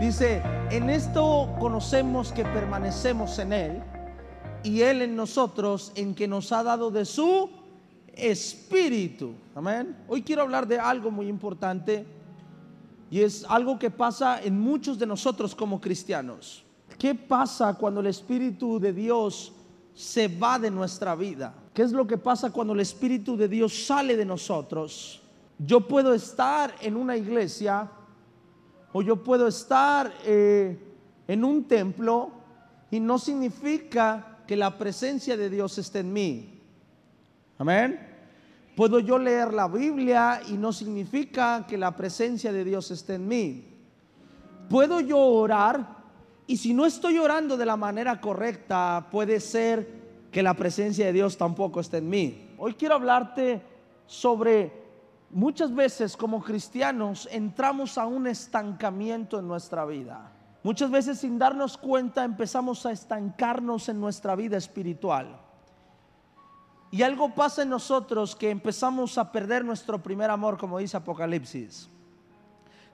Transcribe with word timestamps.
Dice, 0.00 0.42
en 0.70 0.88
esto 0.88 1.54
conocemos 1.60 2.32
que 2.32 2.42
permanecemos 2.42 3.38
en 3.38 3.52
Él 3.52 3.82
y 4.62 4.80
Él 4.80 5.02
en 5.02 5.14
nosotros, 5.14 5.92
en 5.94 6.14
que 6.14 6.26
nos 6.26 6.52
ha 6.52 6.62
dado 6.62 6.90
de 6.90 7.04
su 7.04 7.50
espíritu. 8.14 9.34
Amén. 9.54 9.94
Hoy 10.08 10.22
quiero 10.22 10.40
hablar 10.40 10.66
de 10.66 10.78
algo 10.78 11.10
muy 11.10 11.28
importante 11.28 12.06
y 13.10 13.20
es 13.20 13.44
algo 13.46 13.78
que 13.78 13.90
pasa 13.90 14.42
en 14.42 14.58
muchos 14.58 14.98
de 14.98 15.04
nosotros 15.04 15.54
como 15.54 15.82
cristianos. 15.82 16.64
¿Qué 16.98 17.14
pasa 17.14 17.74
cuando 17.74 18.00
el 18.00 18.06
Espíritu 18.06 18.80
de 18.80 18.94
Dios 18.94 19.52
se 19.92 20.28
va 20.28 20.58
de 20.58 20.70
nuestra 20.70 21.14
vida? 21.14 21.52
¿Qué 21.74 21.82
es 21.82 21.92
lo 21.92 22.06
que 22.06 22.16
pasa 22.16 22.50
cuando 22.50 22.72
el 22.72 22.80
Espíritu 22.80 23.36
de 23.36 23.48
Dios 23.48 23.84
sale 23.84 24.16
de 24.16 24.24
nosotros? 24.24 25.20
Yo 25.58 25.86
puedo 25.86 26.14
estar 26.14 26.74
en 26.80 26.96
una 26.96 27.18
iglesia 27.18 27.90
o 28.92 29.02
yo 29.02 29.22
puedo 29.22 29.46
estar 29.46 30.12
eh, 30.24 30.76
en 31.28 31.44
un 31.44 31.64
templo 31.64 32.30
y 32.90 33.00
no 33.00 33.18
significa 33.18 34.38
que 34.46 34.56
la 34.56 34.76
presencia 34.76 35.36
de 35.36 35.48
Dios 35.48 35.78
esté 35.78 36.00
en 36.00 36.12
mí. 36.12 36.60
Amén. 37.58 38.08
Puedo 38.74 38.98
yo 38.98 39.18
leer 39.18 39.52
la 39.52 39.68
Biblia 39.68 40.40
y 40.48 40.54
no 40.54 40.72
significa 40.72 41.66
que 41.68 41.76
la 41.76 41.94
presencia 41.96 42.52
de 42.52 42.64
Dios 42.64 42.90
esté 42.90 43.14
en 43.14 43.28
mí. 43.28 43.64
Puedo 44.68 45.00
yo 45.00 45.18
orar 45.18 45.98
y 46.46 46.56
si 46.56 46.74
no 46.74 46.86
estoy 46.86 47.18
orando 47.18 47.56
de 47.56 47.66
la 47.66 47.76
manera 47.76 48.20
correcta, 48.20 49.06
puede 49.10 49.38
ser 49.38 50.00
que 50.32 50.42
la 50.42 50.54
presencia 50.54 51.06
de 51.06 51.12
Dios 51.12 51.36
tampoco 51.36 51.80
esté 51.80 51.98
en 51.98 52.08
mí. 52.08 52.50
Hoy 52.58 52.74
quiero 52.74 52.94
hablarte 52.94 53.62
sobre 54.06 54.79
muchas 55.30 55.74
veces 55.74 56.16
como 56.16 56.42
cristianos 56.42 57.28
entramos 57.30 57.96
a 57.98 58.06
un 58.06 58.26
estancamiento 58.26 59.38
en 59.38 59.48
nuestra 59.48 59.84
vida. 59.84 60.32
Muchas 60.62 60.90
veces 60.90 61.18
sin 61.18 61.38
darnos 61.38 61.78
cuenta 61.78 62.24
empezamos 62.24 62.84
a 62.84 62.92
estancarnos 62.92 63.88
en 63.88 64.00
nuestra 64.00 64.36
vida 64.36 64.56
espiritual. 64.56 65.40
Y 66.90 67.02
algo 67.02 67.34
pasa 67.34 67.62
en 67.62 67.70
nosotros 67.70 68.34
que 68.34 68.50
empezamos 68.50 69.16
a 69.16 69.30
perder 69.30 69.64
nuestro 69.64 70.02
primer 70.02 70.28
amor, 70.28 70.58
como 70.58 70.78
dice 70.78 70.96
Apocalipsis. 70.96 71.88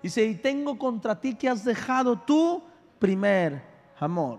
Dice, 0.02 0.24
y 0.24 0.34
tengo 0.34 0.78
contra 0.78 1.18
ti 1.18 1.34
que 1.34 1.48
has 1.48 1.64
dejado 1.64 2.18
tu 2.18 2.62
primer 2.98 3.62
amor. 3.98 4.38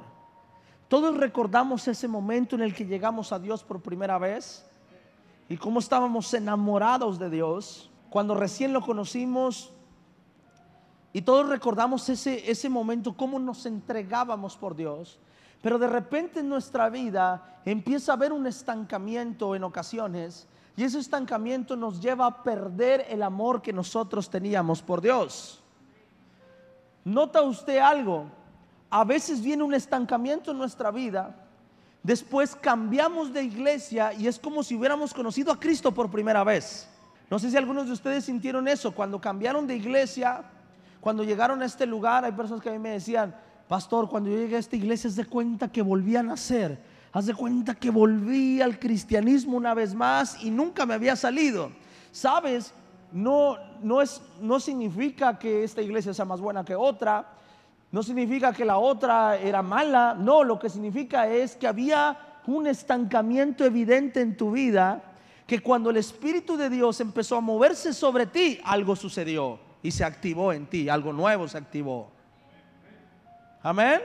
Todos 0.87 1.17
recordamos 1.17 1.87
ese 1.87 2.07
momento 2.07 2.55
en 2.55 2.61
el 2.61 2.73
que 2.73 2.85
llegamos 2.85 3.33
a 3.33 3.39
Dios 3.39 3.63
por 3.63 3.81
primera 3.81 4.17
vez 4.17 4.66
y 5.49 5.57
cómo 5.57 5.79
estábamos 5.79 6.33
enamorados 6.33 7.19
de 7.19 7.29
Dios 7.29 7.89
cuando 8.09 8.35
recién 8.35 8.73
lo 8.73 8.81
conocimos 8.81 9.71
y 11.13 11.21
todos 11.21 11.47
recordamos 11.47 12.07
ese, 12.09 12.49
ese 12.49 12.69
momento, 12.69 13.15
cómo 13.15 13.39
nos 13.39 13.65
entregábamos 13.65 14.55
por 14.55 14.75
Dios. 14.75 15.19
Pero 15.61 15.79
de 15.79 15.87
repente 15.87 16.41
en 16.41 16.49
nuestra 16.49 16.89
vida 16.89 17.61
empieza 17.65 18.11
a 18.11 18.15
haber 18.15 18.31
un 18.31 18.45
estancamiento 18.45 19.55
en 19.55 19.63
ocasiones 19.63 20.47
y 20.75 20.83
ese 20.83 20.99
estancamiento 20.99 21.75
nos 21.75 21.99
lleva 21.99 22.27
a 22.27 22.43
perder 22.43 23.07
el 23.09 23.23
amor 23.23 23.61
que 23.61 23.73
nosotros 23.73 24.29
teníamos 24.29 24.81
por 24.81 25.01
Dios. 25.01 25.63
¿Nota 27.03 27.41
usted 27.41 27.79
algo? 27.79 28.25
A 28.89 29.03
veces 29.03 29.41
viene 29.41 29.63
un 29.63 29.73
estancamiento 29.73 30.51
en 30.51 30.57
nuestra 30.59 30.91
vida, 30.91 31.46
después 32.07 32.55
cambiamos 32.55 33.31
de 33.31 33.43
iglesia 33.43 34.13
y 34.13 34.25
es 34.25 34.39
como 34.39 34.63
si 34.63 34.75
hubiéramos 34.75 35.13
conocido 35.13 35.51
a 35.51 35.59
Cristo 35.59 35.93
por 35.93 36.09
primera 36.09 36.43
vez. 36.43 36.89
No 37.29 37.37
sé 37.37 37.51
si 37.51 37.57
algunos 37.57 37.85
de 37.85 37.91
ustedes 37.91 38.25
sintieron 38.25 38.67
eso 38.67 38.95
cuando 38.95 39.21
cambiaron 39.21 39.67
de 39.67 39.75
iglesia 39.75 40.43
cuando 40.99 41.23
llegaron 41.23 41.61
a 41.61 41.65
este 41.65 41.85
lugar, 41.85 42.25
hay 42.25 42.31
personas 42.31 42.61
que 42.61 42.69
a 42.69 42.73
mí 42.73 42.79
me 42.79 42.89
decían, 42.89 43.35
pastor, 43.67 44.09
cuando 44.09 44.29
yo 44.29 44.37
llegué 44.37 44.55
a 44.55 44.59
esta 44.59 44.75
iglesia, 44.75 45.09
haz 45.09 45.15
de 45.15 45.25
cuenta 45.25 45.71
que 45.71 45.81
volví 45.81 46.15
a 46.15 46.23
nacer, 46.23 46.77
haz 47.13 47.27
de 47.27 47.33
cuenta 47.33 47.75
que 47.75 47.89
volví 47.89 48.61
al 48.61 48.79
cristianismo 48.79 49.55
una 49.57 49.73
vez 49.73 49.93
más 49.93 50.43
y 50.43 50.51
nunca 50.51 50.85
me 50.85 50.93
había 50.93 51.15
salido. 51.15 51.71
¿Sabes? 52.11 52.73
No, 53.11 53.57
no, 53.81 54.01
es, 54.01 54.21
no 54.41 54.59
significa 54.59 55.37
que 55.39 55.63
esta 55.63 55.81
iglesia 55.81 56.13
sea 56.13 56.25
más 56.25 56.41
buena 56.41 56.65
que 56.65 56.75
otra, 56.75 57.36
no 57.91 58.03
significa 58.03 58.53
que 58.53 58.65
la 58.65 58.77
otra 58.77 59.37
era 59.37 59.61
mala, 59.61 60.15
no, 60.17 60.43
lo 60.43 60.59
que 60.59 60.69
significa 60.69 61.27
es 61.27 61.55
que 61.55 61.67
había 61.67 62.17
un 62.47 62.67
estancamiento 62.67 63.63
evidente 63.63 64.21
en 64.21 64.35
tu 64.35 64.51
vida, 64.51 65.03
que 65.45 65.61
cuando 65.61 65.89
el 65.89 65.97
Espíritu 65.97 66.57
de 66.57 66.69
Dios 66.69 66.99
empezó 66.99 67.37
a 67.37 67.41
moverse 67.41 67.93
sobre 67.93 68.25
ti, 68.25 68.59
algo 68.63 68.95
sucedió 68.95 69.59
y 69.81 69.91
se 69.91 70.03
activó 70.03 70.51
en 70.51 70.67
ti, 70.67 70.89
algo 70.89 71.13
nuevo 71.13 71.47
se 71.47 71.57
activó. 71.57 72.09
Amén. 73.63 74.01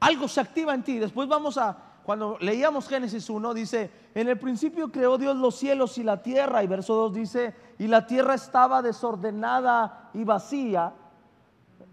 Algo 0.00 0.28
se 0.28 0.40
activa 0.40 0.74
en 0.74 0.82
ti. 0.82 0.98
Después 0.98 1.28
vamos 1.28 1.58
a, 1.58 1.76
cuando 2.04 2.38
leíamos 2.40 2.88
Génesis 2.88 3.28
1, 3.28 3.52
dice, 3.54 3.90
en 4.14 4.28
el 4.28 4.38
principio 4.38 4.90
creó 4.90 5.18
Dios 5.18 5.36
los 5.36 5.56
cielos 5.56 5.98
y 5.98 6.02
la 6.02 6.22
tierra. 6.22 6.62
Y 6.62 6.66
verso 6.66 6.94
2 6.94 7.14
dice, 7.14 7.54
y 7.78 7.86
la 7.86 8.06
tierra 8.06 8.34
estaba 8.34 8.80
desordenada 8.80 10.10
y 10.14 10.24
vacía. 10.24 10.92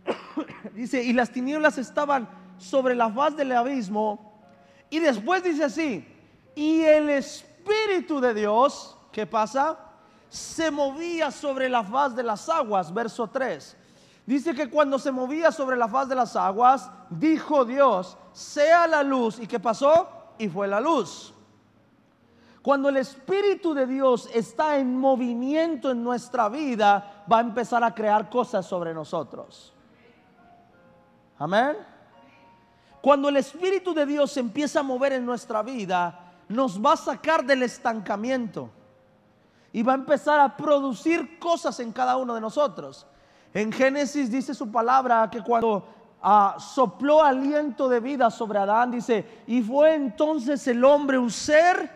dice, 0.73 1.03
y 1.03 1.13
las 1.13 1.31
tinieblas 1.31 1.77
estaban 1.77 2.27
sobre 2.57 2.95
la 2.95 3.09
faz 3.09 3.35
del 3.35 3.51
abismo. 3.51 4.41
Y 4.89 4.99
después 4.99 5.43
dice 5.43 5.65
así, 5.65 6.07
y 6.55 6.81
el 6.81 7.09
Espíritu 7.09 8.19
de 8.19 8.33
Dios, 8.33 8.97
¿qué 9.11 9.25
pasa? 9.25 9.85
se 10.35 10.69
movía 10.69 11.31
sobre 11.31 11.69
la 11.69 11.83
faz 11.83 12.13
de 12.13 12.21
las 12.23 12.49
aguas, 12.49 12.93
verso 12.93 13.27
3. 13.27 13.77
Dice 14.25 14.53
que 14.53 14.69
cuando 14.69 14.99
se 14.99 15.11
movía 15.11 15.49
sobre 15.51 15.77
la 15.77 15.87
faz 15.87 16.09
de 16.09 16.15
las 16.15 16.35
aguas, 16.35 16.89
dijo 17.09 17.63
Dios, 17.63 18.17
sea 18.33 18.87
la 18.87 19.01
luz. 19.03 19.39
¿Y 19.39 19.47
qué 19.47 19.61
pasó? 19.61 20.09
Y 20.37 20.49
fue 20.49 20.67
la 20.67 20.81
luz. 20.81 21.33
Cuando 22.61 22.89
el 22.89 22.97
Espíritu 22.97 23.73
de 23.73 23.85
Dios 23.85 24.27
está 24.33 24.77
en 24.77 24.97
movimiento 24.97 25.91
en 25.91 26.03
nuestra 26.03 26.49
vida, 26.49 27.23
va 27.31 27.37
a 27.37 27.41
empezar 27.41 27.83
a 27.83 27.93
crear 27.93 28.29
cosas 28.29 28.65
sobre 28.65 28.93
nosotros. 28.93 29.74
Amén. 31.37 31.75
Cuando 33.01 33.29
el 33.29 33.37
Espíritu 33.37 33.93
de 33.93 34.05
Dios 34.05 34.31
se 34.31 34.39
empieza 34.39 34.79
a 34.79 34.83
mover 34.83 35.13
en 35.13 35.25
nuestra 35.25 35.61
vida, 35.61 36.33
nos 36.47 36.83
va 36.83 36.93
a 36.93 36.97
sacar 36.97 37.45
del 37.45 37.63
estancamiento 37.63 38.69
y 39.71 39.83
va 39.83 39.91
a 39.93 39.95
empezar 39.95 40.39
a 40.39 40.55
producir 40.55 41.37
cosas 41.37 41.79
en 41.79 41.91
cada 41.91 42.17
uno 42.17 42.33
de 42.33 42.41
nosotros. 42.41 43.05
En 43.53 43.71
Génesis 43.71 44.31
dice 44.31 44.53
su 44.53 44.71
palabra 44.71 45.29
que 45.29 45.41
cuando 45.41 45.87
ah, 46.21 46.55
sopló 46.59 47.23
aliento 47.23 47.89
de 47.89 47.99
vida 47.99 48.31
sobre 48.31 48.59
Adán, 48.59 48.91
dice, 48.91 49.43
y 49.47 49.61
fue 49.61 49.95
entonces 49.95 50.65
el 50.67 50.83
hombre 50.83 51.17
un 51.17 51.29
ser 51.29 51.89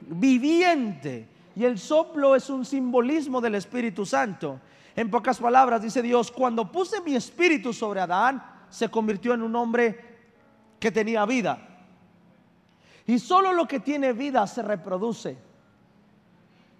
viviente. 0.00 1.28
Y 1.56 1.64
el 1.64 1.78
soplo 1.78 2.34
es 2.34 2.50
un 2.50 2.64
simbolismo 2.64 3.40
del 3.40 3.54
Espíritu 3.54 4.04
Santo. 4.04 4.58
En 4.96 5.10
pocas 5.10 5.38
palabras 5.38 5.82
dice 5.82 6.02
Dios, 6.02 6.30
cuando 6.30 6.70
puse 6.70 7.00
mi 7.00 7.14
espíritu 7.14 7.72
sobre 7.72 8.00
Adán, 8.00 8.53
se 8.74 8.90
convirtió 8.90 9.34
en 9.34 9.42
un 9.42 9.54
hombre 9.54 10.00
que 10.80 10.90
tenía 10.90 11.24
vida. 11.24 11.58
Y 13.06 13.20
solo 13.20 13.52
lo 13.52 13.68
que 13.68 13.78
tiene 13.78 14.12
vida 14.12 14.44
se 14.48 14.62
reproduce. 14.62 15.38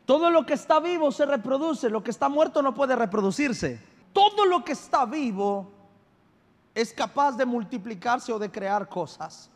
Todo 0.04 0.28
lo 0.28 0.44
que 0.44 0.54
está 0.54 0.80
vivo 0.80 1.12
se 1.12 1.24
reproduce, 1.24 1.88
lo 1.88 2.02
que 2.02 2.10
está 2.10 2.28
muerto 2.28 2.62
no 2.62 2.74
puede 2.74 2.96
reproducirse. 2.96 3.80
Todo 4.12 4.44
lo 4.44 4.64
que 4.64 4.72
está 4.72 5.04
vivo 5.04 5.70
es 6.74 6.92
capaz 6.92 7.36
de 7.36 7.44
multiplicarse 7.44 8.32
o 8.32 8.40
de 8.40 8.50
crear 8.50 8.88
cosas. 8.88 9.48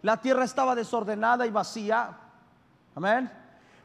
La 0.00 0.18
tierra 0.18 0.44
estaba 0.44 0.74
desordenada 0.74 1.46
y 1.46 1.50
vacía. 1.50 2.16
Amén. 2.94 3.30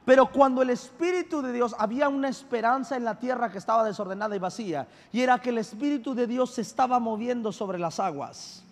Pero 0.08 0.32
cuando 0.32 0.62
el 0.62 0.70
Espíritu 0.70 1.42
de 1.42 1.52
Dios, 1.52 1.76
había 1.78 2.08
una 2.08 2.30
esperanza 2.30 2.96
en 2.96 3.04
la 3.04 3.20
tierra 3.20 3.52
que 3.52 3.58
estaba 3.58 3.84
desordenada 3.84 4.38
y 4.38 4.40
vacía, 4.40 4.88
y 5.12 5.20
era 5.20 5.38
que 5.38 5.50
el 5.50 5.58
Espíritu 5.58 6.16
de 6.16 6.26
Dios 6.26 6.52
se 6.52 6.62
estaba 6.62 6.98
moviendo 6.98 7.52
sobre 7.52 7.78
las 7.78 8.00
aguas. 8.00 8.64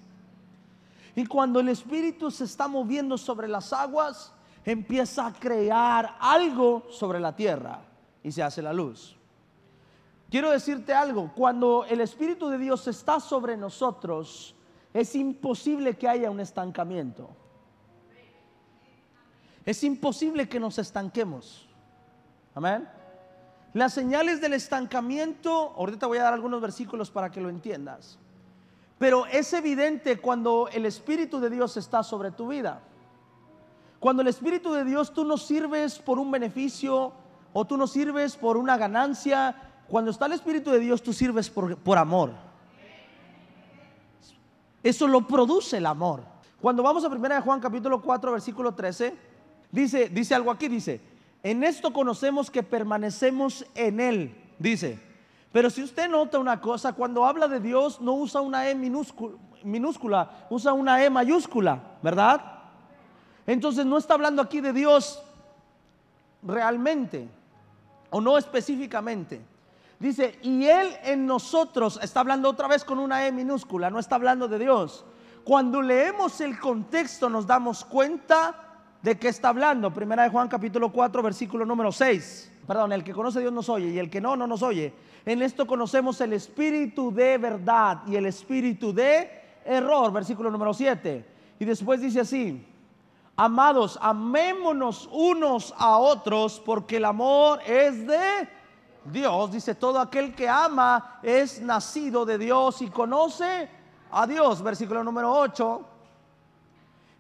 Y 1.14 1.26
cuando 1.26 1.60
el 1.60 1.68
Espíritu 1.68 2.32
se 2.32 2.46
está 2.46 2.70
moviendo 2.70 3.18
sobre 3.18 3.50
las 3.50 3.74
aguas, 3.74 4.32
empieza 4.64 5.28
a 5.28 5.34
crear 5.34 6.16
algo 6.22 6.88
sobre 6.90 7.20
la 7.20 7.36
tierra 7.36 7.82
y 8.24 8.32
se 8.32 8.42
hace 8.42 8.62
la 8.62 8.72
luz. 8.72 9.18
Quiero 10.30 10.52
decirte 10.52 10.94
algo, 10.94 11.34
cuando 11.36 11.84
el 11.84 12.00
Espíritu 12.00 12.48
de 12.48 12.60
Dios 12.60 12.88
está 12.88 13.20
sobre 13.20 13.58
nosotros, 13.58 14.56
es 14.94 15.14
imposible 15.16 15.98
que 15.98 16.08
haya 16.08 16.32
un 16.32 16.40
estancamiento. 16.40 17.30
Es 19.66 19.84
imposible 19.84 20.48
que 20.48 20.60
nos 20.60 20.78
estanquemos. 20.78 21.68
Amén. 22.54 22.88
Las 23.74 23.94
señales 23.94 24.40
del 24.40 24.54
estancamiento, 24.54 25.74
ahorita 25.76 26.08
voy 26.08 26.20
a 26.20 26.24
dar 26.24 26.34
algunos 26.34 26.62
versículos 26.62 27.12
para 27.12 27.32
que 27.32 27.42
lo 27.42 27.50
entiendas. 27.50 28.20
Pero 28.98 29.26
es 29.26 29.52
evidente 29.54 30.18
cuando 30.22 30.70
el 30.72 30.86
Espíritu 30.86 31.40
de 31.40 31.50
Dios 31.50 31.76
está 31.76 32.04
sobre 32.04 32.32
tu 32.32 32.48
vida. 32.48 32.82
Cuando 34.00 34.22
el 34.22 34.30
Espíritu 34.30 34.72
de 34.72 34.86
Dios 34.86 35.14
tú 35.14 35.26
no 35.26 35.38
sirves 35.38 36.00
por 36.00 36.20
un 36.20 36.32
beneficio 36.32 37.12
o 37.52 37.66
tú 37.66 37.76
no 37.76 37.88
sirves 37.88 38.38
por 38.38 38.58
una 38.58 38.78
ganancia, 38.78 39.72
Cuando 39.88 40.10
está 40.10 40.26
el 40.26 40.32
Espíritu 40.32 40.72
de 40.72 40.80
Dios, 40.80 41.04
tú 41.04 41.14
sirves 41.14 41.50
por, 41.50 41.78
por 41.78 41.98
amor. 41.98 42.32
Eso 44.82 45.08
lo 45.08 45.28
produce 45.28 45.78
el 45.78 45.86
amor. 45.86 46.24
Cuando 46.60 46.82
vamos 46.82 47.04
a 47.04 47.08
1 47.08 47.42
Juan 47.44 47.60
capítulo 47.60 48.02
4, 48.02 48.32
versículo 48.32 48.74
13, 48.74 49.16
dice, 49.72 50.10
dice 50.10 50.36
algo 50.36 50.52
aquí, 50.52 50.68
dice, 50.68 51.02
en 51.44 51.64
esto 51.64 51.94
conocemos 51.94 52.50
que 52.50 52.64
permanecemos 52.64 53.66
en 53.76 54.00
Él, 54.00 54.36
dice. 54.58 55.00
Pero 55.52 55.70
si 55.70 55.84
usted 55.84 56.10
nota 56.10 56.40
una 56.40 56.60
cosa, 56.60 56.94
cuando 56.94 57.26
habla 57.26 57.48
de 57.48 57.60
Dios 57.60 58.02
no 58.02 58.14
usa 58.14 58.42
una 58.42 58.68
E 58.70 58.76
minúscula, 58.76 59.38
minúscula 59.64 60.48
usa 60.50 60.74
una 60.74 61.04
E 61.04 61.10
mayúscula, 61.10 61.98
¿verdad? 62.02 62.42
Entonces 63.48 63.86
no 63.86 63.98
está 63.98 64.16
hablando 64.16 64.42
aquí 64.42 64.60
de 64.60 64.74
Dios 64.74 65.22
realmente 66.44 67.30
o 68.10 68.20
no 68.20 68.38
específicamente. 68.38 69.42
Dice, 70.00 70.38
y 70.42 70.66
Él 70.66 70.90
en 71.04 71.26
nosotros, 71.26 72.00
está 72.02 72.20
hablando 72.20 72.50
otra 72.50 72.68
vez 72.68 72.84
con 72.84 73.00
una 73.00 73.26
E 73.26 73.32
minúscula, 73.32 73.90
no 73.90 74.00
está 74.00 74.16
hablando 74.16 74.48
de 74.48 74.60
Dios. 74.60 75.06
Cuando 75.44 75.82
leemos 75.82 76.42
el 76.42 76.60
contexto 76.60 77.30
nos 77.30 77.46
damos 77.46 77.86
cuenta 77.86 78.65
de 79.06 79.20
qué 79.20 79.28
está 79.28 79.50
hablando. 79.50 79.94
Primera 79.94 80.24
de 80.24 80.30
Juan 80.30 80.48
capítulo 80.48 80.92
4, 80.92 81.22
versículo 81.22 81.64
número 81.64 81.92
6. 81.92 82.52
Perdón, 82.66 82.92
el 82.92 83.04
que 83.04 83.14
conoce 83.14 83.38
a 83.38 83.42
Dios 83.42 83.54
nos 83.54 83.70
oye 83.70 83.90
y 83.90 84.00
el 84.00 84.10
que 84.10 84.20
no, 84.20 84.36
no 84.36 84.48
nos 84.48 84.64
oye. 84.64 84.92
En 85.28 85.44
esto 85.44 85.68
conocemos 85.68 86.20
el 86.22 86.34
espíritu 86.34 87.14
de 87.14 87.38
verdad 87.38 88.02
y 88.08 88.16
el 88.16 88.26
espíritu 88.26 88.92
de 88.92 89.30
error, 89.64 90.12
versículo 90.12 90.50
número 90.50 90.74
7. 90.74 91.24
Y 91.60 91.66
después 91.66 92.02
dice 92.02 92.22
así, 92.22 92.66
amados, 93.36 94.00
amémonos 94.02 95.08
unos 95.12 95.72
a 95.78 96.00
otros 96.00 96.60
porque 96.66 96.98
el 96.98 97.06
amor 97.06 97.60
es 97.64 98.08
de 98.08 98.50
Dios. 99.06 99.52
Dice, 99.52 99.76
todo 99.76 100.00
aquel 100.00 100.34
que 100.34 100.50
ama 100.50 101.20
es 101.22 101.62
nacido 101.62 102.26
de 102.26 102.40
Dios 102.40 102.82
y 102.82 102.88
conoce 102.88 103.70
a 104.10 104.26
Dios. 104.26 104.64
Versículo 104.64 105.04
número 105.04 105.32
8. 105.32 105.90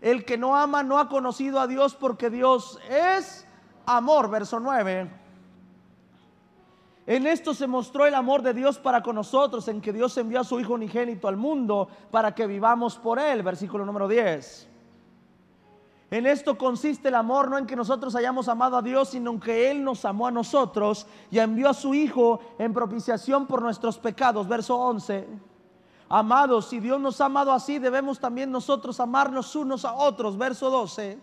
El 0.01 0.25
que 0.25 0.37
no 0.37 0.55
ama 0.55 0.83
no 0.83 0.99
ha 0.99 1.09
conocido 1.09 1.59
a 1.59 1.67
Dios 1.67 1.95
porque 1.95 2.29
Dios 2.29 2.79
es 2.89 3.47
amor. 3.85 4.29
Verso 4.29 4.59
9. 4.59 5.09
En 7.07 7.27
esto 7.27 7.53
se 7.53 7.67
mostró 7.67 8.05
el 8.05 8.15
amor 8.15 8.41
de 8.41 8.53
Dios 8.53 8.79
para 8.79 9.03
con 9.03 9.15
nosotros, 9.15 9.67
en 9.67 9.79
que 9.79 9.93
Dios 9.93 10.17
envió 10.17 10.39
a 10.39 10.43
su 10.43 10.59
Hijo 10.59 10.73
unigénito 10.73 11.27
al 11.27 11.37
mundo 11.37 11.87
para 12.09 12.33
que 12.33 12.47
vivamos 12.47 12.97
por 12.97 13.19
Él. 13.19 13.43
Versículo 13.43 13.85
número 13.85 14.07
10. 14.07 14.69
En 16.11 16.25
esto 16.25 16.57
consiste 16.57 17.09
el 17.09 17.15
amor, 17.15 17.49
no 17.49 17.57
en 17.57 17.67
que 17.67 17.75
nosotros 17.75 18.15
hayamos 18.15 18.47
amado 18.47 18.77
a 18.77 18.81
Dios, 18.81 19.09
sino 19.09 19.31
en 19.31 19.39
que 19.39 19.69
Él 19.69 19.83
nos 19.83 20.05
amó 20.05 20.27
a 20.27 20.31
nosotros 20.31 21.05
y 21.29 21.39
envió 21.39 21.69
a 21.69 21.73
su 21.73 21.93
Hijo 21.93 22.39
en 22.57 22.73
propiciación 22.73 23.45
por 23.45 23.61
nuestros 23.61 23.99
pecados. 23.99 24.47
Verso 24.47 24.75
11. 24.75 25.27
Amados, 26.07 26.67
si 26.69 26.79
Dios 26.79 26.99
nos 26.99 27.19
ha 27.19 27.25
amado 27.25 27.51
así, 27.51 27.79
debemos 27.79 28.19
también 28.19 28.51
nosotros 28.51 28.99
amarnos 28.99 29.55
unos 29.55 29.85
a 29.85 29.93
otros. 29.93 30.37
Verso 30.37 30.69
12. 30.69 31.17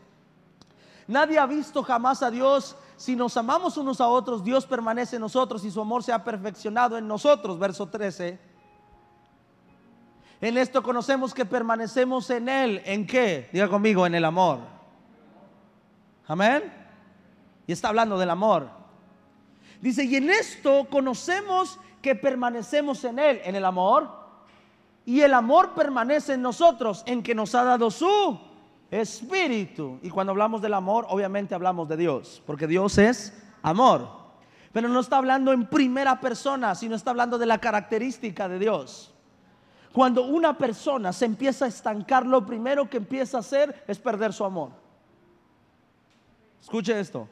Nadie 1.07 1.39
ha 1.39 1.47
visto 1.47 1.83
jamás 1.83 2.23
a 2.23 2.31
Dios. 2.31 2.77
Si 2.97 3.17
nos 3.17 3.37
amamos 3.37 3.77
unos 3.77 4.01
a 4.01 4.09
otros, 4.09 4.43
Dios 4.43 4.67
permanece 4.67 5.17
en 5.17 5.23
nosotros 5.23 5.65
y 5.65 5.71
su 5.71 5.81
amor 5.81 6.03
se 6.03 6.13
ha 6.13 6.25
perfeccionado 6.25 6.99
en 6.99 7.07
nosotros. 7.07 7.59
Verso 7.59 7.87
13. 7.87 8.39
En 10.41 10.59
esto 10.59 10.83
conocemos 10.83 11.33
que 11.33 11.45
permanecemos 11.45 12.29
en 12.31 12.49
Él. 12.49 12.83
¿En 12.85 13.07
qué? 13.07 13.49
Diga 13.53 13.69
conmigo, 13.69 14.05
en 14.07 14.17
el 14.17 14.25
amor. 14.25 14.59
Amén. 16.27 16.73
Y 17.67 17.73
está 17.73 17.89
hablando 17.89 18.19
del 18.19 18.31
amor. 18.31 18.69
Dice, 19.81 20.05
y 20.05 20.17
en 20.17 20.31
esto 20.31 20.89
conocemos 20.91 21.79
que 22.01 22.17
permanecemos 22.17 23.05
en 23.05 23.21
Él, 23.21 23.41
en 23.45 23.55
el 23.55 23.65
amor. 23.65 24.22
Y 25.05 25.21
el 25.21 25.35
amor 25.35 25.75
permanece 25.75 26.35
en 26.35 26.43
nosotros, 26.43 27.03
en 27.07 27.23
que 27.23 27.35
nos 27.35 27.55
ha 27.55 27.65
dado 27.65 27.91
su 27.91 28.39
espíritu. 28.91 29.99
Y 30.03 30.11
cuando 30.11 30.31
hablamos 30.31 30.63
del 30.63 30.75
amor, 30.75 31.07
obviamente 31.09 31.55
hablamos 31.55 31.89
de 31.89 31.97
Dios, 31.97 32.43
porque 32.47 32.67
Dios 32.67 32.99
es 32.99 33.43
amor. 33.63 34.23
Pero 34.73 34.89
no 34.89 35.01
está 35.01 35.19
hablando 35.19 35.53
en 35.53 35.67
primera 35.67 36.21
persona, 36.21 36.75
sino 36.75 36.95
está 36.95 37.11
hablando 37.11 37.37
de 37.37 37.47
la 37.47 37.59
característica 37.59 38.49
de 38.49 38.59
Dios. 38.59 39.13
Cuando 39.93 40.25
una 40.25 40.57
persona 40.57 41.13
se 41.13 41.27
empieza 41.27 41.67
a 41.67 41.69
estancar, 41.69 42.25
lo 42.25 42.47
primero 42.47 42.89
que 42.89 42.97
empieza 42.97 43.37
a 43.37 43.41
hacer 43.41 43.85
es 43.87 43.99
perder 43.99 44.33
su 44.33 44.45
amor. 44.45 44.71
Escuche 46.61 46.99
esto. 46.99 47.29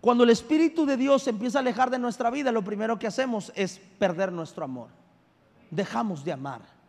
Cuando 0.00 0.24
el 0.24 0.30
Espíritu 0.30 0.86
de 0.86 0.96
Dios 0.96 1.24
se 1.24 1.30
empieza 1.30 1.58
a 1.58 1.60
alejar 1.60 1.90
de 1.90 1.98
nuestra 1.98 2.30
vida, 2.30 2.52
lo 2.52 2.62
primero 2.62 2.98
que 2.98 3.06
hacemos 3.06 3.52
es 3.54 3.78
perder 3.98 4.32
nuestro 4.32 4.64
amor. 4.64 4.88
Dejamos 5.70 6.24
de 6.24 6.32
amar. 6.32 6.79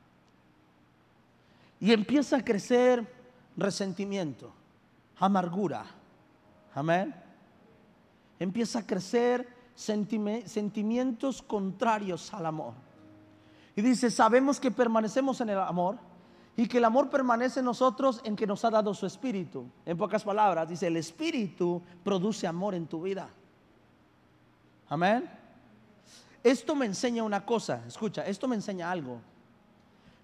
Y 1.82 1.92
empieza 1.92 2.38
a 2.38 2.46
crecer 2.46 3.06
resentimiento, 3.58 4.54
amargura. 5.18 5.84
Amén. 6.76 7.14
Empieza 8.40 8.80
a 8.80 8.86
crecer 8.86 9.48
sentimientos 9.76 11.42
contrarios 11.42 12.32
al 12.34 12.46
amor. 12.46 12.76
Y 13.76 13.82
dice, 13.82 14.12
sabemos 14.12 14.60
que 14.60 14.70
permanecemos 14.70 15.42
en 15.42 15.50
el 15.50 15.60
amor 15.60 15.98
y 16.56 16.68
que 16.68 16.78
el 16.78 16.86
amor 16.86 17.10
permanece 17.10 17.60
en 17.62 17.66
nosotros 17.66 18.22
en 18.24 18.36
que 18.36 18.46
nos 18.46 18.64
ha 18.64 18.70
dado 18.70 18.94
su 18.94 19.08
espíritu. 19.08 19.66
En 19.84 19.98
pocas 19.98 20.24
palabras, 20.24 20.70
dice, 20.70 20.86
el 20.86 20.98
espíritu 20.98 21.82
produce 22.04 22.46
amor 22.46 22.76
en 22.76 22.86
tu 22.86 23.02
vida. 23.02 23.28
Amén. 24.88 25.28
Esto 26.44 26.76
me 26.76 26.86
enseña 26.86 27.24
una 27.24 27.44
cosa, 27.44 27.84
escucha, 27.88 28.26
esto 28.26 28.48
me 28.48 28.56
enseña 28.56 28.92
algo. 28.92 29.20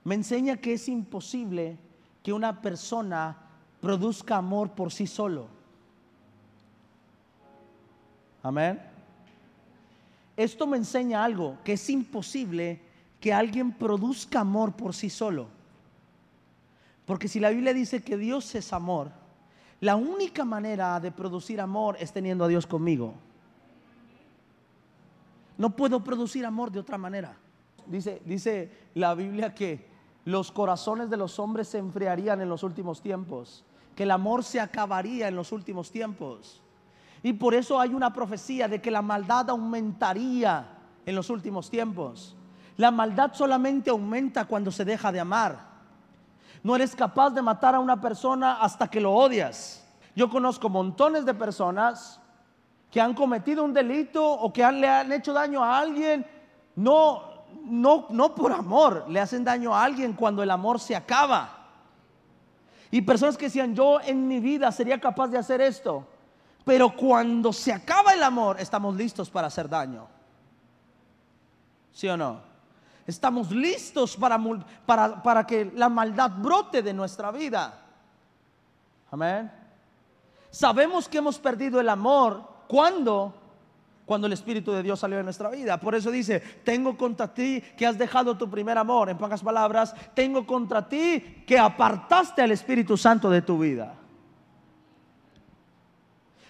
Me 0.08 0.16
enseña 0.16 0.56
que 0.56 0.72
es 0.72 0.88
imposible 0.88 1.78
que 2.24 2.32
una 2.32 2.62
persona 2.62 3.36
produzca 3.82 4.38
amor 4.38 4.72
por 4.72 4.90
sí 4.90 5.06
solo. 5.06 5.48
Amén. 8.42 8.80
Esto 10.38 10.66
me 10.66 10.78
enseña 10.78 11.26
algo, 11.26 11.58
que 11.66 11.74
es 11.74 11.90
imposible 11.90 12.80
que 13.20 13.34
alguien 13.34 13.74
produzca 13.74 14.40
amor 14.40 14.78
por 14.78 14.96
sí 14.96 15.10
solo. 15.10 15.50
Porque 17.06 17.28
si 17.28 17.42
la 17.42 17.50
Biblia 17.50 17.74
dice 17.74 18.02
que 18.02 18.16
Dios 18.16 18.56
es 18.56 18.72
amor, 18.72 19.12
la 19.82 19.98
única 19.98 20.46
manera 20.46 21.02
de 21.02 21.12
producir 21.12 21.60
amor 21.60 21.98
es 22.00 22.14
teniendo 22.14 22.46
a 22.46 22.48
Dios 22.48 22.66
conmigo. 22.66 23.14
No 25.58 25.76
puedo 25.76 26.02
producir 26.02 26.46
amor 26.46 26.72
de 26.72 26.80
otra 26.80 26.98
manera. 26.98 27.36
Dice, 27.86 28.22
dice 28.24 28.72
la 28.96 29.14
Biblia 29.14 29.54
que 29.54 29.97
los 30.28 30.52
corazones 30.52 31.10
de 31.10 31.16
los 31.16 31.40
hombres 31.40 31.70
se 31.70 31.78
enfriarían 31.78 32.42
en 32.42 32.50
los 32.50 32.62
últimos 32.62 33.00
tiempos, 33.00 33.64
que 33.96 34.04
el 34.04 34.12
amor 34.12 34.44
se 34.44 34.60
acabaría 34.60 35.30
en 35.30 35.38
los 35.38 35.54
últimos 35.54 35.90
tiempos. 35.90 36.62
Y 37.24 37.32
por 37.32 37.54
eso 37.54 37.80
hay 37.80 37.94
una 37.94 38.12
profecía 38.12 38.68
de 38.68 38.82
que 38.82 38.92
la 38.92 39.02
maldad 39.02 39.50
aumentaría 39.50 40.68
en 41.06 41.16
los 41.16 41.30
últimos 41.30 41.70
tiempos. 41.70 42.36
La 42.76 42.92
maldad 42.92 43.32
solamente 43.36 43.90
aumenta 43.90 44.44
cuando 44.44 44.70
se 44.70 44.84
deja 44.84 45.14
de 45.14 45.22
amar. 45.22 45.66
No 46.62 46.76
eres 46.76 46.94
capaz 46.94 47.30
de 47.30 47.42
matar 47.42 47.76
a 47.76 47.80
una 47.80 48.02
persona 48.02 48.60
hasta 48.60 48.90
que 48.90 49.00
lo 49.00 49.14
odias. 49.14 49.88
Yo 50.14 50.30
conozco 50.30 50.68
montones 50.68 51.26
de 51.26 51.36
personas 51.36 52.20
que 52.92 53.00
han 53.00 53.14
cometido 53.14 53.64
un 53.64 53.74
delito 53.74 54.30
o 54.30 54.52
que 54.52 54.70
le 54.74 54.90
han 54.90 55.10
hecho 55.10 55.32
daño 55.32 55.64
a 55.64 55.80
alguien, 55.80 56.28
no, 56.76 57.27
no, 57.66 58.08
no 58.10 58.34
por 58.34 58.52
amor, 58.52 59.06
le 59.10 59.20
hacen 59.20 59.44
daño 59.44 59.76
a 59.76 59.84
alguien 59.84 60.14
cuando 60.14 60.42
el 60.42 60.52
amor 60.52 60.80
se 60.80 60.96
acaba. 60.96 61.58
Y 62.90 63.02
personas 63.02 63.38
que 63.38 63.46
decían, 63.46 63.76
yo 63.76 64.00
en 64.02 64.28
mi 64.28 64.40
vida 64.40 64.72
sería 64.72 65.00
capaz 65.00 65.28
de 65.28 65.38
hacer 65.38 65.62
esto, 65.62 66.08
pero 66.64 66.96
cuando 66.96 67.52
se 67.52 67.74
acaba 67.74 68.14
el 68.14 68.24
amor, 68.24 68.60
estamos 68.60 68.96
listos 68.96 69.30
para 69.30 69.48
hacer 69.48 69.68
daño. 69.68 70.08
¿Sí 71.92 72.08
o 72.08 72.16
no? 72.16 72.40
Estamos 73.06 73.52
listos 73.52 74.16
para, 74.16 74.40
para, 74.86 75.24
para 75.24 75.48
que 75.48 75.72
la 75.74 75.90
maldad 75.90 76.32
brote 76.38 76.82
de 76.82 76.94
nuestra 76.94 77.32
vida. 77.32 77.82
Amén. 79.12 79.52
Sabemos 80.52 81.08
que 81.08 81.18
hemos 81.18 81.40
perdido 81.40 81.80
el 81.80 81.90
amor 81.90 82.44
cuando 82.68 83.34
cuando 84.08 84.26
el 84.26 84.34
Espíritu 84.34 84.72
de 84.72 84.82
Dios 84.82 85.02
salió 85.02 85.18
de 85.18 85.24
nuestra 85.26 85.50
vida. 85.50 85.78
Por 85.78 85.94
eso 85.94 86.10
dice, 86.10 86.40
tengo 86.40 86.96
contra 86.98 87.34
ti 87.34 87.62
que 87.76 87.86
has 87.86 87.98
dejado 87.98 88.38
tu 88.38 88.50
primer 88.50 88.78
amor. 88.78 89.10
En 89.10 89.18
pocas 89.18 89.44
palabras, 89.44 89.94
tengo 90.14 90.48
contra 90.48 90.88
ti 90.88 91.44
que 91.46 91.60
apartaste 91.60 92.42
al 92.42 92.52
Espíritu 92.52 92.96
Santo 92.96 93.30
de 93.30 93.42
tu 93.42 93.60
vida. 93.60 93.96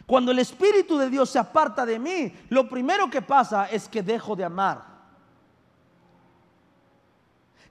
Cuando 0.05 0.31
el 0.31 0.37
Espíritu 0.37 0.99
de 0.99 1.09
Dios 1.09 1.31
se 1.31 1.39
aparta 1.39 1.83
de 1.83 1.97
mí, 1.97 2.31
lo 2.49 2.69
primero 2.69 3.09
que 3.09 3.23
pasa 3.23 3.65
es 3.71 3.89
que 3.89 4.03
dejo 4.03 4.35
de 4.35 4.45
amar. 4.45 4.83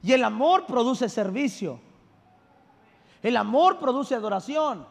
Y 0.02 0.12
el 0.12 0.24
amor 0.24 0.66
produce 0.66 1.08
servicio. 1.08 1.80
El 3.22 3.36
amor 3.36 3.78
produce 3.78 4.16
adoración. 4.16 4.84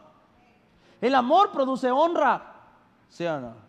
El 1.02 1.14
amor 1.14 1.52
produce 1.52 1.90
honra. 1.90 2.54
¿Sí 3.10 3.26
o 3.26 3.38
no? 3.38 3.65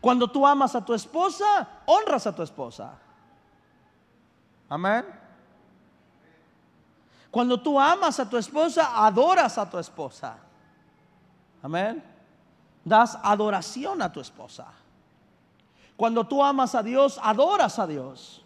Cuando 0.00 0.30
tú 0.30 0.46
amas 0.46 0.74
a 0.74 0.84
tu 0.84 0.94
esposa, 0.94 1.68
honras 1.86 2.26
a 2.26 2.34
tu 2.34 2.42
esposa. 2.42 2.92
Amén. 4.68 5.04
Cuando 7.30 7.60
tú 7.60 7.78
amas 7.78 8.18
a 8.20 8.28
tu 8.28 8.36
esposa, 8.36 9.04
adoras 9.06 9.58
a 9.58 9.68
tu 9.68 9.78
esposa. 9.78 10.36
Amén. 11.62 12.02
Das 12.84 13.18
adoración 13.22 14.00
a 14.02 14.12
tu 14.12 14.20
esposa. 14.20 14.66
Cuando 15.96 16.26
tú 16.26 16.42
amas 16.42 16.74
a 16.74 16.82
Dios, 16.82 17.18
adoras 17.22 17.78
a 17.78 17.86
Dios. 17.86 18.44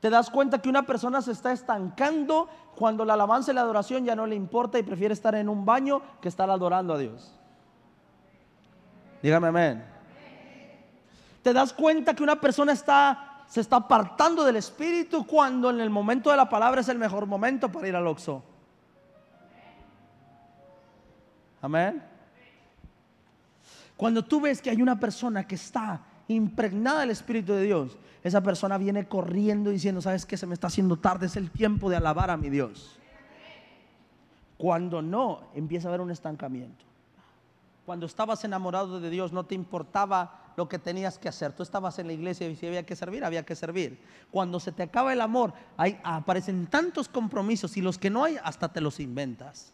Te 0.00 0.10
das 0.10 0.30
cuenta 0.30 0.60
que 0.60 0.68
una 0.68 0.82
persona 0.82 1.22
se 1.22 1.32
está 1.32 1.52
estancando 1.52 2.48
cuando 2.76 3.04
la 3.04 3.14
alabanza 3.14 3.52
y 3.52 3.54
la 3.54 3.62
adoración 3.62 4.04
ya 4.04 4.14
no 4.14 4.26
le 4.26 4.34
importa 4.34 4.78
y 4.78 4.82
prefiere 4.82 5.14
estar 5.14 5.34
en 5.34 5.48
un 5.48 5.64
baño 5.64 6.02
que 6.20 6.28
estar 6.28 6.50
adorando 6.50 6.94
a 6.94 6.98
Dios. 6.98 7.32
Dígame 9.22 9.48
amén. 9.48 9.92
Te 11.42 11.52
das 11.52 11.72
cuenta 11.72 12.14
que 12.14 12.22
una 12.22 12.40
persona 12.40 12.72
está 12.72 13.32
se 13.52 13.60
está 13.60 13.76
apartando 13.76 14.44
del 14.44 14.56
espíritu 14.56 15.26
cuando 15.26 15.68
en 15.68 15.78
el 15.80 15.90
momento 15.90 16.30
de 16.30 16.38
la 16.38 16.48
palabra 16.48 16.80
es 16.80 16.88
el 16.88 16.96
mejor 16.96 17.26
momento 17.26 17.70
para 17.70 17.86
ir 17.86 17.94
al 17.94 18.06
oxo. 18.06 18.42
Amén. 21.60 22.02
Cuando 23.94 24.24
tú 24.24 24.40
ves 24.40 24.62
que 24.62 24.70
hay 24.70 24.80
una 24.80 24.98
persona 24.98 25.46
que 25.46 25.56
está 25.56 26.00
impregnada 26.28 27.00
del 27.00 27.10
Espíritu 27.10 27.52
de 27.52 27.64
Dios, 27.64 27.98
esa 28.24 28.40
persona 28.40 28.78
viene 28.78 29.06
corriendo 29.06 29.68
diciendo, 29.68 30.00
¿sabes 30.00 30.24
qué? 30.24 30.38
Se 30.38 30.46
me 30.46 30.54
está 30.54 30.68
haciendo 30.68 30.98
tarde, 30.98 31.26
es 31.26 31.36
el 31.36 31.50
tiempo 31.50 31.90
de 31.90 31.96
alabar 31.96 32.30
a 32.30 32.38
mi 32.38 32.48
Dios. 32.48 32.98
Cuando 34.56 35.02
no, 35.02 35.42
empieza 35.54 35.88
a 35.88 35.90
haber 35.90 36.00
un 36.00 36.10
estancamiento. 36.10 36.86
Cuando 37.84 38.06
estabas 38.06 38.42
enamorado 38.44 38.98
de 38.98 39.10
Dios, 39.10 39.30
no 39.30 39.44
te 39.44 39.54
importaba 39.54 40.41
lo 40.56 40.68
que 40.68 40.78
tenías 40.78 41.18
que 41.18 41.28
hacer. 41.28 41.52
Tú 41.52 41.62
estabas 41.62 41.98
en 41.98 42.06
la 42.06 42.12
iglesia 42.12 42.48
y 42.48 42.56
si 42.56 42.66
había 42.66 42.84
que 42.84 42.96
servir, 42.96 43.24
había 43.24 43.44
que 43.44 43.54
servir. 43.54 43.98
Cuando 44.30 44.60
se 44.60 44.72
te 44.72 44.82
acaba 44.82 45.12
el 45.12 45.20
amor, 45.20 45.52
aparecen 46.02 46.66
tantos 46.66 47.08
compromisos 47.08 47.76
y 47.76 47.80
los 47.80 47.98
que 47.98 48.10
no 48.10 48.24
hay, 48.24 48.36
hasta 48.42 48.72
te 48.72 48.80
los 48.80 49.00
inventas. 49.00 49.72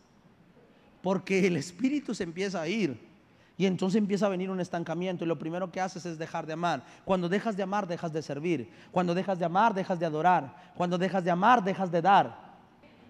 Porque 1.03 1.47
el 1.47 1.57
espíritu 1.57 2.15
se 2.15 2.25
empieza 2.25 2.61
a 2.61 2.69
ir. 2.69 3.09
Y 3.57 3.67
entonces 3.67 3.99
empieza 3.99 4.27
a 4.27 4.29
venir 4.29 4.51
un 4.51 4.61
estancamiento 4.61 5.25
y 5.25 5.27
lo 5.27 5.37
primero 5.37 5.73
que 5.73 5.81
haces 5.81 6.07
es 6.07 6.17
dejar 6.17 6.47
de 6.47 6.53
amar. 6.53 6.85
Cuando 7.05 7.29
dejas 7.29 7.57
de 7.57 7.65
amar, 7.65 7.89
dejas 7.89 8.13
de 8.13 8.23
servir. 8.23 8.71
Cuando 8.93 9.15
dejas 9.15 9.39
de 9.39 9.45
amar, 9.45 9.75
dejas 9.75 9.99
de 9.99 10.07
adorar. 10.07 10.73
Cuando 10.77 10.97
dejas 10.97 11.25
de 11.25 11.33
amar, 11.33 11.65
dejas 11.65 11.91
de 11.91 12.01
dar. 12.01 12.57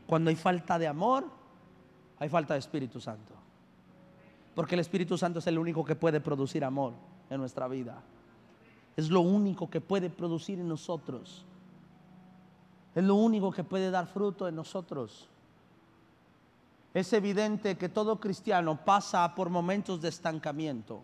Cuando 0.06 0.30
hay 0.30 0.36
falta 0.36 0.78
de 0.78 0.86
amor, 0.86 1.26
hay 2.18 2.30
falta 2.30 2.54
de 2.54 2.60
Espíritu 2.60 2.98
Santo. 2.98 3.34
Porque 4.54 4.74
el 4.74 4.80
Espíritu 4.80 5.18
Santo 5.18 5.40
es 5.40 5.46
el 5.46 5.58
único 5.58 5.84
que 5.84 5.94
puede 5.94 6.18
producir 6.18 6.64
amor 6.64 6.94
en 7.30 7.40
nuestra 7.40 7.68
vida. 7.68 8.02
Es 8.96 9.10
lo 9.10 9.20
único 9.20 9.70
que 9.70 9.80
puede 9.80 10.10
producir 10.10 10.58
en 10.58 10.68
nosotros. 10.68 11.44
Es 12.94 13.04
lo 13.04 13.14
único 13.14 13.52
que 13.52 13.64
puede 13.64 13.90
dar 13.90 14.06
fruto 14.06 14.48
en 14.48 14.56
nosotros. 14.56 15.28
Es 16.94 17.12
evidente 17.12 17.76
que 17.76 17.88
todo 17.88 18.18
cristiano 18.18 18.84
pasa 18.84 19.34
por 19.34 19.50
momentos 19.50 20.00
de 20.00 20.08
estancamiento 20.08 21.02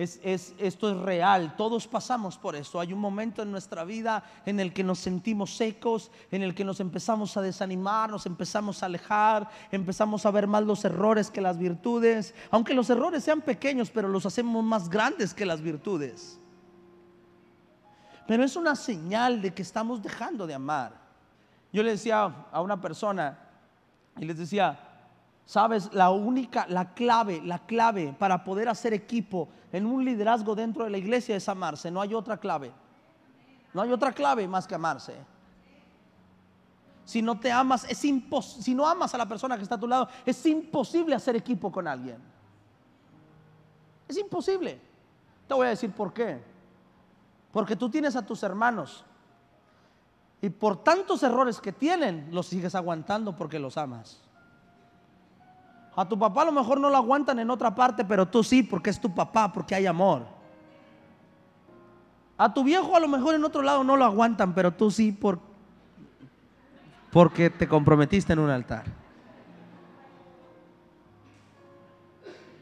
esto 0.00 0.90
es 0.90 0.96
real, 0.98 1.54
todos 1.56 1.86
pasamos 1.86 2.38
por 2.38 2.56
eso. 2.56 2.80
Hay 2.80 2.92
un 2.92 2.98
momento 2.98 3.42
en 3.42 3.50
nuestra 3.50 3.84
vida 3.84 4.24
en 4.46 4.58
el 4.58 4.72
que 4.72 4.82
nos 4.82 4.98
sentimos 4.98 5.54
secos, 5.54 6.10
en 6.30 6.42
el 6.42 6.54
que 6.54 6.64
nos 6.64 6.80
empezamos 6.80 7.36
a 7.36 7.42
desanimar, 7.42 8.10
nos 8.10 8.24
empezamos 8.24 8.82
a 8.82 8.86
alejar, 8.86 9.48
empezamos 9.70 10.24
a 10.24 10.30
ver 10.30 10.46
más 10.46 10.64
los 10.64 10.84
errores 10.86 11.30
que 11.30 11.42
las 11.42 11.58
virtudes, 11.58 12.34
aunque 12.50 12.72
los 12.72 12.88
errores 12.88 13.22
sean 13.22 13.42
pequeños, 13.42 13.90
pero 13.90 14.08
los 14.08 14.24
hacemos 14.24 14.64
más 14.64 14.88
grandes 14.88 15.34
que 15.34 15.44
las 15.44 15.60
virtudes. 15.60 16.40
Pero 18.26 18.42
es 18.42 18.56
una 18.56 18.76
señal 18.76 19.42
de 19.42 19.52
que 19.52 19.62
estamos 19.62 20.02
dejando 20.02 20.46
de 20.46 20.54
amar. 20.54 20.98
Yo 21.72 21.82
le 21.82 21.90
decía 21.90 22.46
a 22.50 22.62
una 22.62 22.80
persona 22.80 23.38
y 24.18 24.24
les 24.24 24.38
decía, 24.38 24.89
Sabes, 25.44 25.92
la 25.92 26.10
única, 26.10 26.66
la 26.68 26.94
clave, 26.94 27.42
la 27.44 27.58
clave 27.58 28.14
para 28.18 28.44
poder 28.44 28.68
hacer 28.68 28.94
equipo 28.94 29.48
en 29.72 29.86
un 29.86 30.04
liderazgo 30.04 30.54
dentro 30.54 30.84
de 30.84 30.90
la 30.90 30.98
iglesia 30.98 31.34
es 31.36 31.48
amarse. 31.48 31.90
No 31.90 32.00
hay 32.00 32.14
otra 32.14 32.36
clave. 32.36 32.72
No 33.72 33.82
hay 33.82 33.90
otra 33.92 34.12
clave 34.12 34.46
más 34.46 34.66
que 34.66 34.74
amarse. 34.74 35.16
Si 37.04 37.22
no 37.22 37.40
te 37.40 37.50
amas, 37.50 37.84
es. 37.88 37.98
Si 37.98 38.74
no 38.74 38.86
amas 38.86 39.12
a 39.14 39.18
la 39.18 39.26
persona 39.26 39.56
que 39.56 39.64
está 39.64 39.74
a 39.74 39.80
tu 39.80 39.88
lado, 39.88 40.08
es 40.24 40.46
imposible 40.46 41.16
hacer 41.16 41.34
equipo 41.34 41.72
con 41.72 41.88
alguien. 41.88 42.18
Es 44.06 44.16
imposible. 44.16 44.80
Te 45.48 45.54
voy 45.54 45.66
a 45.66 45.70
decir 45.70 45.90
por 45.90 46.12
qué. 46.12 46.40
Porque 47.50 47.74
tú 47.74 47.90
tienes 47.90 48.14
a 48.14 48.24
tus 48.24 48.42
hermanos 48.44 49.04
y 50.42 50.48
por 50.48 50.82
tantos 50.82 51.22
errores 51.22 51.60
que 51.60 51.72
tienen, 51.72 52.28
los 52.30 52.46
sigues 52.46 52.74
aguantando 52.74 53.36
porque 53.36 53.58
los 53.58 53.76
amas. 53.76 54.20
A 55.96 56.08
tu 56.08 56.18
papá 56.18 56.42
a 56.42 56.46
lo 56.46 56.52
mejor 56.52 56.80
no 56.80 56.88
lo 56.88 56.96
aguantan 56.96 57.38
en 57.40 57.50
otra 57.50 57.74
parte, 57.74 58.04
pero 58.04 58.26
tú 58.26 58.42
sí, 58.44 58.62
porque 58.62 58.90
es 58.90 59.00
tu 59.00 59.14
papá, 59.14 59.52
porque 59.52 59.74
hay 59.74 59.86
amor. 59.86 60.24
A 62.38 62.54
tu 62.54 62.64
viejo 62.64 62.96
a 62.96 63.00
lo 63.00 63.08
mejor 63.08 63.34
en 63.34 63.44
otro 63.44 63.60
lado 63.60 63.84
no 63.84 63.96
lo 63.96 64.04
aguantan, 64.04 64.54
pero 64.54 64.72
tú 64.72 64.90
sí, 64.90 65.16
porque 67.10 67.50
te 67.50 67.68
comprometiste 67.68 68.32
en 68.32 68.38
un 68.38 68.50
altar. 68.50 68.84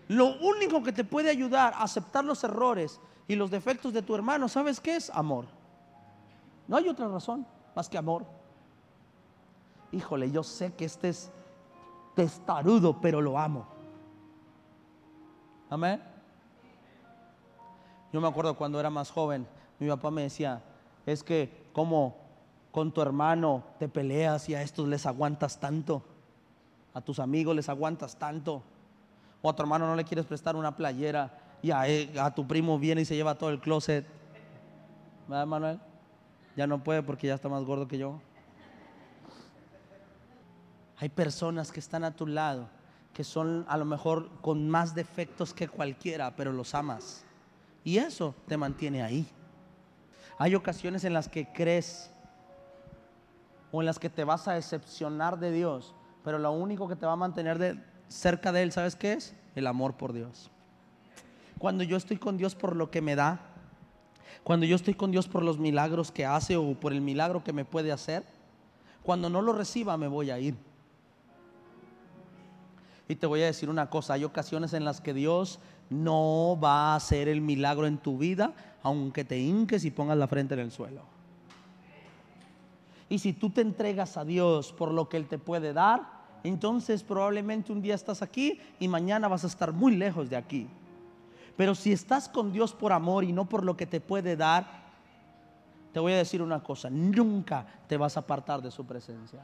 Lo 0.09 0.39
único 0.39 0.83
que 0.83 0.93
te 0.93 1.05
puede 1.05 1.29
ayudar 1.31 1.75
a 1.75 1.83
aceptar 1.83 2.25
los 2.25 2.43
errores 2.43 2.99
y 3.29 3.37
los 3.37 3.51
defectos 3.51 3.93
de 3.93 4.01
tu 4.01 4.15
hermano, 4.15 4.49
¿sabes 4.49 4.81
qué 4.81 4.97
es? 4.97 5.11
Amor. 5.11 5.45
No 6.67 6.77
hay 6.79 6.89
otra 6.89 7.07
razón 7.09 7.47
más 7.77 7.89
que 7.89 7.99
amor. 7.99 8.25
Híjole, 9.93 10.31
yo 10.31 10.43
sé 10.43 10.73
que 10.73 10.87
este 10.87 11.11
es 11.11 11.31
testarudo, 12.19 13.01
pero 13.01 13.21
lo 13.21 13.39
amo. 13.39 13.65
Amén. 15.71 16.03
Yo 18.13 18.21
me 18.21 18.27
acuerdo 18.27 18.57
cuando 18.57 18.81
era 18.81 18.91
más 18.91 19.13
joven, 19.13 19.47
mi 19.79 19.87
papá 19.87 20.11
me 20.11 20.23
decía, 20.23 20.61
es 21.07 21.23
que 21.23 21.69
como 21.73 22.17
con 22.73 22.91
tu 22.91 23.03
hermano 23.03 23.63
te 23.79 23.89
peleas 23.89 24.49
y 24.49 24.57
a 24.57 24.63
estos 24.63 24.89
les 24.89 25.07
aguantas 25.07 25.61
tanto, 25.61 26.03
a 26.93 27.01
tus 27.01 27.21
amigos 27.21 27.55
les 27.55 27.69
aguantas 27.69 28.17
tanto, 28.17 28.65
o 29.41 29.49
a 29.49 29.55
tu 29.55 29.63
hermano 29.63 29.87
no 29.87 29.95
le 29.95 30.03
quieres 30.03 30.27
prestar 30.27 30.57
una 30.57 30.75
playera 30.75 31.39
y 31.63 31.71
a, 31.71 32.35
tu 32.35 32.49
primo 32.49 32.81
viene 32.81 33.03
y 33.03 33.05
se 33.05 33.15
lleva 33.15 33.39
todo 33.39 33.51
el 33.51 33.61
closet. 33.61 34.05
¿Verdad, 35.29 35.47
Manuel? 35.47 35.79
Ya 36.57 36.67
no 36.67 36.83
puede 36.83 37.01
porque 37.05 37.29
ya 37.29 37.35
está 37.35 37.49
más 37.49 37.63
gordo 37.63 37.87
que 37.87 37.97
yo. 37.97 38.19
Hay 40.99 41.09
personas 41.09 41.71
que 41.71 41.81
están 41.81 42.05
a 42.05 42.14
tu 42.14 42.26
lado 42.26 42.69
que 43.19 43.25
son 43.25 43.64
a 43.69 43.76
lo 43.76 43.85
mejor 43.85 44.31
con 44.40 44.71
más 44.71 44.95
defectos 44.95 45.52
que 45.52 45.67
cualquiera, 45.67 46.37
pero 46.37 46.52
los 46.52 46.73
amas. 46.76 47.25
Y 47.83 47.99
eso 47.99 48.33
te 48.47 48.57
mantiene 48.57 49.02
ahí. 49.02 49.26
Hay 50.38 50.55
ocasiones 50.55 51.02
en 51.02 51.14
las 51.14 51.28
que 51.28 51.52
crees 51.52 52.12
o 53.73 53.83
en 53.83 53.87
las 53.87 53.99
que 53.99 54.09
te 54.09 54.23
vas 54.23 54.47
a 54.47 54.52
decepcionar 54.52 55.40
de 55.40 55.50
Dios, 55.50 55.97
pero 56.23 56.38
lo 56.38 56.52
único 56.52 56.87
que 56.87 56.95
te 56.95 57.07
va 57.07 57.14
a 57.14 57.17
mantener 57.17 57.85
cerca 58.07 58.52
de 58.52 58.62
Él, 58.62 58.71
¿sabes 58.71 58.95
qué 58.95 59.14
es? 59.14 59.35
El 59.57 59.67
amor 59.67 59.97
por 59.97 60.12
Dios. 60.12 60.50
Cuando 61.59 61.83
yo 61.83 61.97
estoy 61.97 62.19
con 62.19 62.37
Dios 62.37 62.55
por 62.55 62.76
lo 62.76 62.93
que 62.93 63.02
me 63.02 63.17
da, 63.17 63.40
cuando 64.45 64.64
yo 64.64 64.76
estoy 64.76 64.95
con 64.95 65.11
Dios 65.11 65.26
por 65.26 65.43
los 65.43 65.59
milagros 65.59 66.12
que 66.12 66.25
hace 66.25 66.57
o 66.57 66.75
por 66.78 66.93
el 66.93 67.00
milagro 67.00 67.43
que 67.43 67.52
me 67.52 67.64
puede 67.64 67.90
hacer, 67.90 68.25
cuando 69.02 69.28
no 69.28 69.43
lo 69.43 69.52
reciba 69.52 69.97
me 69.97 70.07
voy 70.07 70.31
a 70.31 70.38
ir. 70.38 70.68
Y 73.09 73.17
te 73.17 73.27
voy 73.27 73.43
a 73.43 73.47
decir 73.47 73.71
una 73.71 73.88
cosa, 73.88 74.12
hay 74.12 74.25
ocasiones 74.25 74.75
en 74.75 74.85
las 74.85 75.00
que 75.00 75.15
Dios 75.15 75.59
no 75.88 76.59
va 76.62 76.93
a 76.93 76.97
hacer 76.97 77.27
el 77.29 77.41
milagro 77.41 77.87
en 77.87 77.97
tu 77.97 78.19
vida, 78.19 78.53
aunque 78.83 79.25
te 79.25 79.38
hinques 79.38 79.87
y 79.87 79.91
pongas 79.91 80.19
la 80.19 80.29
frente 80.29 80.55
en 80.55 80.61
el 80.61 80.71
suelo. 80.71 81.03
Y 83.09 83.19
si 83.19 83.33
tú 83.33 83.49
te 83.49 83.62
entregas 83.62 84.19
a 84.19 84.25
Dios 84.25 84.73
por 84.73 84.93
lo 84.93 85.09
que 85.09 85.17
Él 85.17 85.27
te 85.27 85.38
puede 85.38 85.73
dar, 85.73 86.19
entonces 86.45 87.03
probablemente 87.03 87.73
un 87.73 87.81
día 87.81 87.95
estás 87.95 88.21
aquí 88.21 88.61
y 88.79 88.88
mañana 88.88 89.27
vas 89.29 89.45
a 89.45 89.49
estar 89.49 89.73
muy 89.73 89.97
lejos 89.97 90.29
de 90.29 90.37
aquí. 90.37 90.69
Pero 91.57 91.75
si 91.75 91.93
estás 91.93 92.29
con 92.29 92.53
Dios 92.53 92.75
por 92.75 92.93
amor 92.93 93.25
y 93.25 93.33
no 93.33 93.49
por 93.49 93.65
lo 93.65 93.77
que 93.77 93.87
te 93.87 94.00
puede 94.00 94.37
dar, 94.37 94.67
te 95.93 95.99
voy 95.99 96.12
a 96.12 96.19
decir 96.19 96.43
una 96.43 96.62
cosa, 96.62 96.91
nunca 96.91 97.67
te 97.88 97.97
vas 97.97 98.17
a 98.19 98.21
apartar 98.21 98.61
de 98.61 98.71
su 98.71 98.85
presencia. 98.85 99.41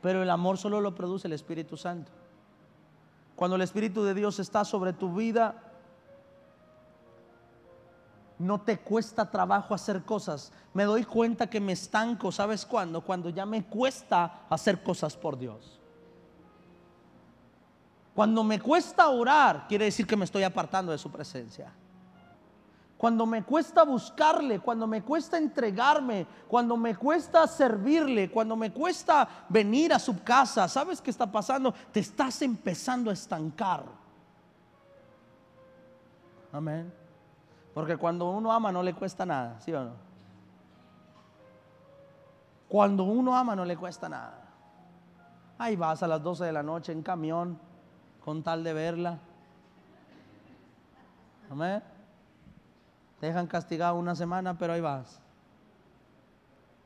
Pero 0.00 0.22
el 0.22 0.30
amor 0.30 0.56
solo 0.56 0.80
lo 0.80 0.94
produce 0.94 1.26
el 1.26 1.32
Espíritu 1.32 1.76
Santo. 1.76 2.12
Cuando 3.36 3.56
el 3.56 3.62
Espíritu 3.62 4.02
de 4.02 4.14
Dios 4.14 4.38
está 4.38 4.64
sobre 4.64 4.94
tu 4.94 5.14
vida, 5.14 5.62
no 8.38 8.60
te 8.60 8.78
cuesta 8.78 9.30
trabajo 9.30 9.74
hacer 9.74 10.02
cosas. 10.02 10.52
Me 10.74 10.84
doy 10.84 11.04
cuenta 11.04 11.46
que 11.46 11.60
me 11.60 11.72
estanco, 11.72 12.32
¿sabes 12.32 12.64
cuándo? 12.66 13.02
Cuando 13.02 13.28
ya 13.28 13.46
me 13.46 13.64
cuesta 13.64 14.46
hacer 14.48 14.82
cosas 14.82 15.16
por 15.16 15.38
Dios. 15.38 15.78
Cuando 18.14 18.42
me 18.42 18.58
cuesta 18.58 19.08
orar, 19.08 19.66
quiere 19.68 19.84
decir 19.84 20.06
que 20.06 20.16
me 20.16 20.24
estoy 20.24 20.42
apartando 20.42 20.90
de 20.90 20.98
su 20.98 21.10
presencia. 21.10 21.70
Cuando 22.96 23.26
me 23.26 23.42
cuesta 23.42 23.84
buscarle, 23.84 24.60
cuando 24.60 24.86
me 24.86 25.02
cuesta 25.02 25.36
entregarme, 25.36 26.26
cuando 26.48 26.76
me 26.78 26.96
cuesta 26.96 27.46
servirle, 27.46 28.30
cuando 28.30 28.56
me 28.56 28.72
cuesta 28.72 29.28
venir 29.48 29.92
a 29.92 29.98
su 29.98 30.22
casa, 30.22 30.66
¿sabes 30.66 31.02
qué 31.02 31.10
está 31.10 31.30
pasando? 31.30 31.74
Te 31.92 32.00
estás 32.00 32.40
empezando 32.40 33.10
a 33.10 33.12
estancar. 33.12 33.84
Amén. 36.52 36.90
Porque 37.74 37.98
cuando 37.98 38.30
uno 38.30 38.50
ama 38.50 38.72
no 38.72 38.82
le 38.82 38.94
cuesta 38.94 39.26
nada, 39.26 39.60
¿sí 39.60 39.74
o 39.74 39.84
no? 39.84 39.92
Cuando 42.66 43.04
uno 43.04 43.36
ama 43.36 43.54
no 43.54 43.66
le 43.66 43.76
cuesta 43.76 44.08
nada. 44.08 44.42
Ahí 45.58 45.76
vas 45.76 46.02
a 46.02 46.08
las 46.08 46.22
12 46.22 46.46
de 46.46 46.52
la 46.52 46.62
noche 46.62 46.92
en 46.92 47.02
camión 47.02 47.58
con 48.24 48.42
tal 48.42 48.64
de 48.64 48.72
verla. 48.72 49.18
Amén. 51.50 51.95
Te 53.20 53.26
dejan 53.26 53.46
castigado 53.46 53.96
una 53.96 54.14
semana, 54.14 54.58
pero 54.58 54.72
ahí 54.72 54.80
vas. 54.80 55.20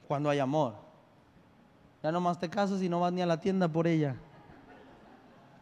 Cuando 0.07 0.31
hay 0.31 0.39
amor. 0.39 0.75
Ya 2.03 2.13
no 2.13 2.21
más 2.21 2.39
te 2.39 2.49
casas 2.49 2.83
y 2.83 2.89
no 2.89 3.01
vas 3.01 3.13
ni 3.13 3.21
a 3.21 3.27
la 3.27 3.41
tienda 3.41 3.69
por 3.69 3.87
ella. 3.87 4.17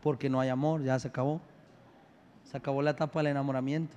Porque 0.02 0.28
no 0.28 0.40
hay 0.40 0.48
amor, 0.48 0.82
ya 0.82 0.98
se 0.98 1.08
acabó. 1.08 1.40
Se 2.44 2.56
acabó 2.56 2.80
la 2.82 2.90
etapa 2.90 3.18
del 3.20 3.28
enamoramiento. 3.28 3.96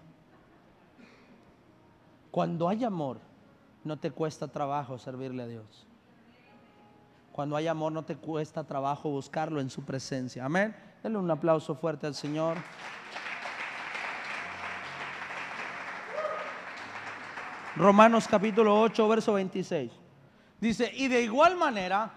Cuando 2.32 2.68
hay 2.68 2.84
amor, 2.84 3.20
no 3.84 3.98
te 3.98 4.12
cuesta 4.12 4.48
trabajo 4.48 4.98
servirle 4.98 5.44
a 5.44 5.48
Dios. 5.48 5.88
Cuando 7.32 7.56
hay 7.56 7.68
amor, 7.68 7.92
no 7.92 8.04
te 8.04 8.16
cuesta 8.16 8.64
trabajo 8.64 9.10
buscarlo 9.10 9.62
en 9.62 9.70
su 9.70 9.84
presencia. 9.84 10.46
Amén. 10.46 10.76
Denle 11.04 11.18
un 11.18 11.32
aplauso 11.32 11.76
fuerte 11.76 12.08
al 12.08 12.16
Señor. 12.16 12.58
Romanos 17.76 18.28
capítulo 18.28 18.80
8, 18.82 19.08
verso 19.08 19.34
26. 19.34 19.92
Dice, 20.60 20.92
y 20.94 21.08
de 21.08 21.22
igual 21.24 21.56
manera, 21.56 22.12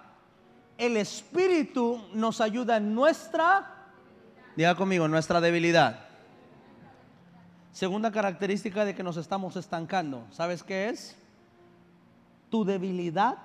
el 0.77 0.97
Espíritu 0.97 2.03
nos 2.13 2.41
ayuda 2.41 2.77
en 2.79 2.95
nuestra, 2.95 3.91
diga 4.57 4.75
conmigo, 4.75 5.07
nuestra 5.07 5.41
debilidad. 5.41 6.01
Segunda 7.73 8.11
característica 8.11 8.85
de 8.85 8.95
que 8.95 9.03
nos 9.03 9.17
estamos 9.17 9.57
estancando, 9.57 10.27
¿sabes 10.31 10.63
qué 10.63 10.89
es? 10.89 11.17
Tu 12.51 12.65
debilidad 12.65 13.39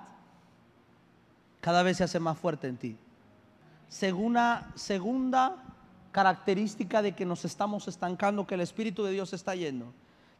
cada 1.60 1.82
vez 1.82 1.98
se 1.98 2.04
hace 2.04 2.20
más 2.20 2.38
fuerte 2.38 2.66
en 2.66 2.76
ti. 2.76 2.96
Segunda, 3.88 4.70
segunda 4.74 5.56
característica 6.10 7.02
de 7.02 7.12
que 7.12 7.24
nos 7.24 7.44
estamos 7.44 7.86
estancando, 7.86 8.46
que 8.46 8.54
el 8.54 8.60
Espíritu 8.60 9.04
de 9.04 9.12
Dios 9.12 9.32
está 9.32 9.54
yendo. 9.54 9.92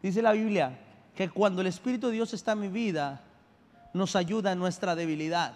Dice 0.03 0.23
la 0.23 0.33
Biblia 0.33 0.79
que 1.21 1.29
cuando 1.29 1.61
el 1.61 1.67
Espíritu 1.67 2.07
de 2.07 2.15
Dios 2.15 2.33
está 2.33 2.53
en 2.53 2.61
mi 2.61 2.69
vida, 2.69 3.21
nos 3.93 4.17
ayuda 4.17 4.53
en 4.53 4.59
nuestra 4.59 4.95
debilidad. 4.95 5.53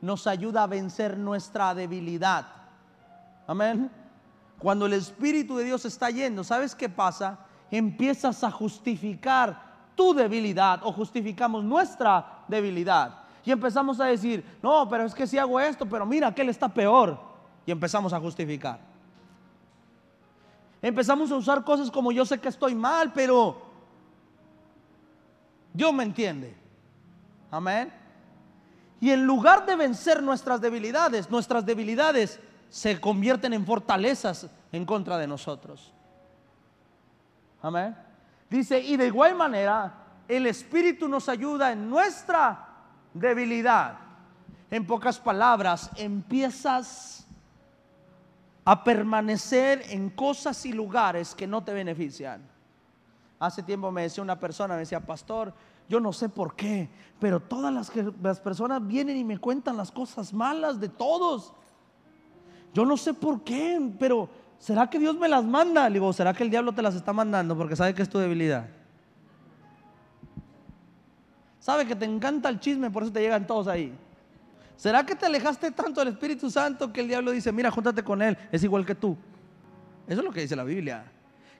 Nos 0.00 0.28
ayuda 0.28 0.62
a 0.62 0.68
vencer 0.68 1.18
nuestra 1.18 1.74
debilidad. 1.74 2.46
Amén. 3.48 3.90
Cuando 4.60 4.86
el 4.86 4.92
Espíritu 4.92 5.56
de 5.56 5.64
Dios 5.64 5.84
está 5.86 6.08
yendo, 6.10 6.44
¿sabes 6.44 6.72
qué 6.72 6.88
pasa? 6.88 7.36
Empiezas 7.68 8.44
a 8.44 8.50
justificar 8.52 9.60
tu 9.96 10.14
debilidad 10.14 10.78
o 10.84 10.92
justificamos 10.92 11.64
nuestra 11.64 12.44
debilidad. 12.46 13.22
Y 13.44 13.50
empezamos 13.50 13.98
a 13.98 14.04
decir, 14.04 14.44
no, 14.62 14.88
pero 14.88 15.04
es 15.04 15.16
que 15.16 15.26
si 15.26 15.36
hago 15.36 15.58
esto, 15.58 15.84
pero 15.84 16.06
mira, 16.06 16.28
aquel 16.28 16.48
está 16.48 16.68
peor. 16.68 17.18
Y 17.66 17.72
empezamos 17.72 18.12
a 18.12 18.20
justificar. 18.20 18.78
Empezamos 20.80 21.32
a 21.32 21.34
usar 21.34 21.64
cosas 21.64 21.90
como 21.90 22.12
yo 22.12 22.24
sé 22.24 22.38
que 22.38 22.46
estoy 22.50 22.76
mal, 22.76 23.12
pero 23.12 23.65
Dios 25.76 25.92
me 25.92 26.04
entiende. 26.04 26.56
Amén. 27.50 27.92
Y 28.98 29.10
en 29.10 29.26
lugar 29.26 29.66
de 29.66 29.76
vencer 29.76 30.22
nuestras 30.22 30.58
debilidades, 30.58 31.30
nuestras 31.30 31.66
debilidades 31.66 32.40
se 32.70 32.98
convierten 32.98 33.52
en 33.52 33.66
fortalezas 33.66 34.48
en 34.72 34.86
contra 34.86 35.18
de 35.18 35.26
nosotros. 35.26 35.92
Amén. 37.60 37.94
Dice, 38.48 38.80
y 38.80 38.96
de 38.96 39.06
igual 39.06 39.34
manera, 39.34 39.92
el 40.26 40.46
Espíritu 40.46 41.08
nos 41.08 41.28
ayuda 41.28 41.72
en 41.72 41.90
nuestra 41.90 42.68
debilidad. 43.12 43.98
En 44.70 44.86
pocas 44.86 45.20
palabras, 45.20 45.90
empiezas 45.96 47.26
a 48.64 48.82
permanecer 48.82 49.82
en 49.90 50.08
cosas 50.08 50.64
y 50.64 50.72
lugares 50.72 51.34
que 51.34 51.46
no 51.46 51.62
te 51.62 51.74
benefician. 51.74 52.56
Hace 53.38 53.62
tiempo 53.62 53.90
me 53.90 54.02
decía 54.02 54.24
una 54.24 54.38
persona, 54.38 54.74
me 54.74 54.80
decía, 54.80 55.00
pastor, 55.00 55.52
yo 55.88 56.00
no 56.00 56.12
sé 56.12 56.28
por 56.28 56.54
qué, 56.56 56.88
pero 57.20 57.40
todas 57.40 57.72
las, 57.72 57.92
las 58.22 58.40
personas 58.40 58.86
vienen 58.86 59.16
y 59.16 59.24
me 59.24 59.38
cuentan 59.38 59.76
las 59.76 59.90
cosas 59.90 60.32
malas 60.32 60.80
de 60.80 60.88
todos. 60.88 61.52
Yo 62.74 62.84
no 62.84 62.96
sé 62.96 63.14
por 63.14 63.42
qué, 63.42 63.80
pero 63.98 64.28
¿será 64.58 64.90
que 64.90 64.98
Dios 64.98 65.16
me 65.16 65.28
las 65.28 65.44
manda? 65.44 65.88
Le 65.88 65.94
digo, 65.94 66.12
¿será 66.12 66.34
que 66.34 66.42
el 66.42 66.50
diablo 66.50 66.72
te 66.72 66.82
las 66.82 66.94
está 66.94 67.12
mandando 67.12 67.56
porque 67.56 67.76
sabe 67.76 67.94
que 67.94 68.02
es 68.02 68.08
tu 68.08 68.18
debilidad? 68.18 68.68
Sabe 71.60 71.86
que 71.86 71.96
te 71.96 72.04
encanta 72.04 72.48
el 72.48 72.60
chisme, 72.60 72.90
por 72.90 73.02
eso 73.02 73.12
te 73.12 73.20
llegan 73.20 73.46
todos 73.46 73.66
ahí. 73.66 73.92
¿Será 74.76 75.06
que 75.06 75.14
te 75.14 75.26
alejaste 75.26 75.70
tanto 75.70 76.00
del 76.00 76.08
Espíritu 76.08 76.50
Santo 76.50 76.92
que 76.92 77.00
el 77.00 77.08
diablo 77.08 77.30
dice, 77.30 77.50
mira, 77.50 77.70
júntate 77.70 78.02
con 78.02 78.20
él, 78.20 78.36
es 78.52 78.62
igual 78.62 78.84
que 78.84 78.94
tú? 78.94 79.16
Eso 80.06 80.20
es 80.20 80.24
lo 80.24 80.32
que 80.32 80.42
dice 80.42 80.54
la 80.54 80.64
Biblia. 80.64 81.10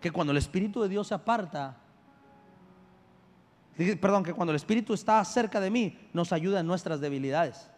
Que 0.01 0.11
cuando 0.11 0.33
el 0.33 0.37
Espíritu 0.37 0.83
de 0.83 0.89
Dios 0.89 1.09
se 1.09 1.15
aparta, 1.15 1.77
perdón, 4.01 4.25
que 4.25 4.33
cuando 4.33 4.53
el 4.53 4.57
Espíritu 4.57 4.95
está 4.95 5.25
cerca 5.25 5.61
de 5.61 5.71
mí, 5.71 5.99
nos 6.13 6.33
ayuda 6.33 6.61
en 6.61 6.67
nuestras 6.67 7.01
debilidades. 7.01 7.71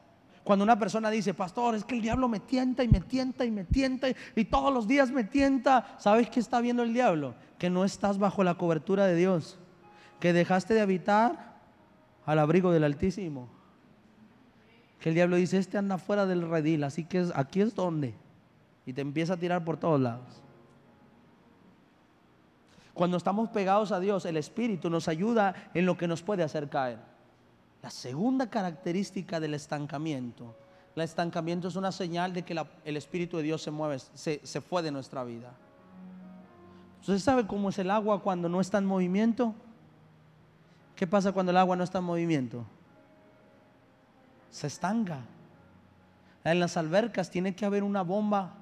Cuando 0.45 0.63
una 0.63 0.79
persona 0.79 1.11
dice, 1.11 1.35
pastor, 1.35 1.75
es 1.75 1.85
que 1.85 1.95
el 1.95 2.01
diablo 2.01 2.29
me 2.29 2.41
tienta 2.41 2.83
y 2.83 2.89
me 2.89 3.01
tienta 3.01 3.45
y 3.45 3.51
me 3.51 3.65
tienta 3.65 4.09
y 4.35 4.45
todos 4.47 4.73
los 4.73 4.89
días 4.89 5.11
me 5.11 5.25
tienta, 5.25 5.97
¿sabes 5.99 6.31
qué 6.31 6.41
está 6.41 6.61
viendo 6.61 6.83
el 6.83 6.95
diablo? 6.95 7.35
Que 7.59 7.69
no 7.69 7.85
estás 7.85 8.19
bajo 8.19 8.43
la 8.43 8.55
cobertura 8.55 9.07
de 9.07 9.15
Dios, 9.15 9.59
que 10.21 10.33
dejaste 10.33 10.73
de 10.73 10.81
habitar 10.81 11.59
al 12.25 12.39
abrigo 12.39 12.73
del 12.73 12.85
Altísimo. 12.85 13.49
Que 15.01 15.11
el 15.11 15.17
diablo 15.17 15.37
dice, 15.37 15.59
este 15.59 15.77
anda 15.77 15.99
fuera 15.99 16.25
del 16.25 16.49
redil, 16.49 16.85
así 16.85 17.05
que 17.05 17.27
aquí 17.35 17.61
es 17.61 17.75
donde. 17.75 18.15
Y 18.87 18.95
te 18.95 19.03
empieza 19.03 19.35
a 19.35 19.37
tirar 19.37 19.65
por 19.65 19.77
todos 19.77 20.01
lados. 20.01 20.43
Cuando 22.99 23.17
estamos 23.17 23.49
pegados 23.51 23.93
a 23.93 24.01
Dios, 24.01 24.25
el 24.25 24.37
Espíritu 24.37 24.91
nos 24.91 25.07
ayuda 25.07 25.55
en 25.73 25.87
lo 25.87 25.97
que 25.97 26.09
nos 26.09 26.21
puede 26.21 26.43
hacer 26.43 26.69
caer. 26.69 26.99
La 27.81 27.91
segunda 27.91 28.51
característica 28.51 29.39
del 29.39 29.55
estancamiento, 29.55 30.57
el 30.97 31.03
estancamiento 31.03 31.69
es 31.69 31.77
una 31.77 31.93
señal 31.93 32.33
de 32.33 32.43
que 32.43 32.61
el 32.85 32.97
Espíritu 32.97 33.37
de 33.37 33.45
Dios 33.45 33.63
se 33.63 33.71
mueve, 33.71 34.01
se, 34.01 34.61
fue 34.61 34.83
de 34.83 34.91
nuestra 34.91 35.23
vida. 35.23 35.53
¿Usted 37.01 37.21
sabe 37.21 37.47
cómo 37.47 37.69
es 37.69 37.79
el 37.79 37.93
agua 37.93 38.21
cuando 38.21 38.49
no 38.49 38.61
está 38.61 38.79
en 38.79 38.87
movimiento? 38.87 39.55
¿Qué 40.97 41.07
pasa 41.07 41.31
cuando 41.31 41.51
el 41.51 41.59
agua 41.59 41.77
no 41.77 41.85
está 41.85 41.99
en 41.99 42.05
movimiento? 42.05 42.65
Se 44.51 44.67
estanca. 44.67 45.21
En 46.43 46.59
las 46.59 46.77
albercas 46.77 47.31
tiene 47.31 47.55
que 47.55 47.65
haber 47.65 47.85
una 47.85 48.03
bomba, 48.03 48.55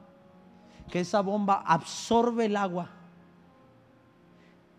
que 0.91 1.01
esa 1.01 1.23
bomba 1.23 1.65
absorbe 1.67 2.45
el 2.45 2.57
agua. 2.59 2.91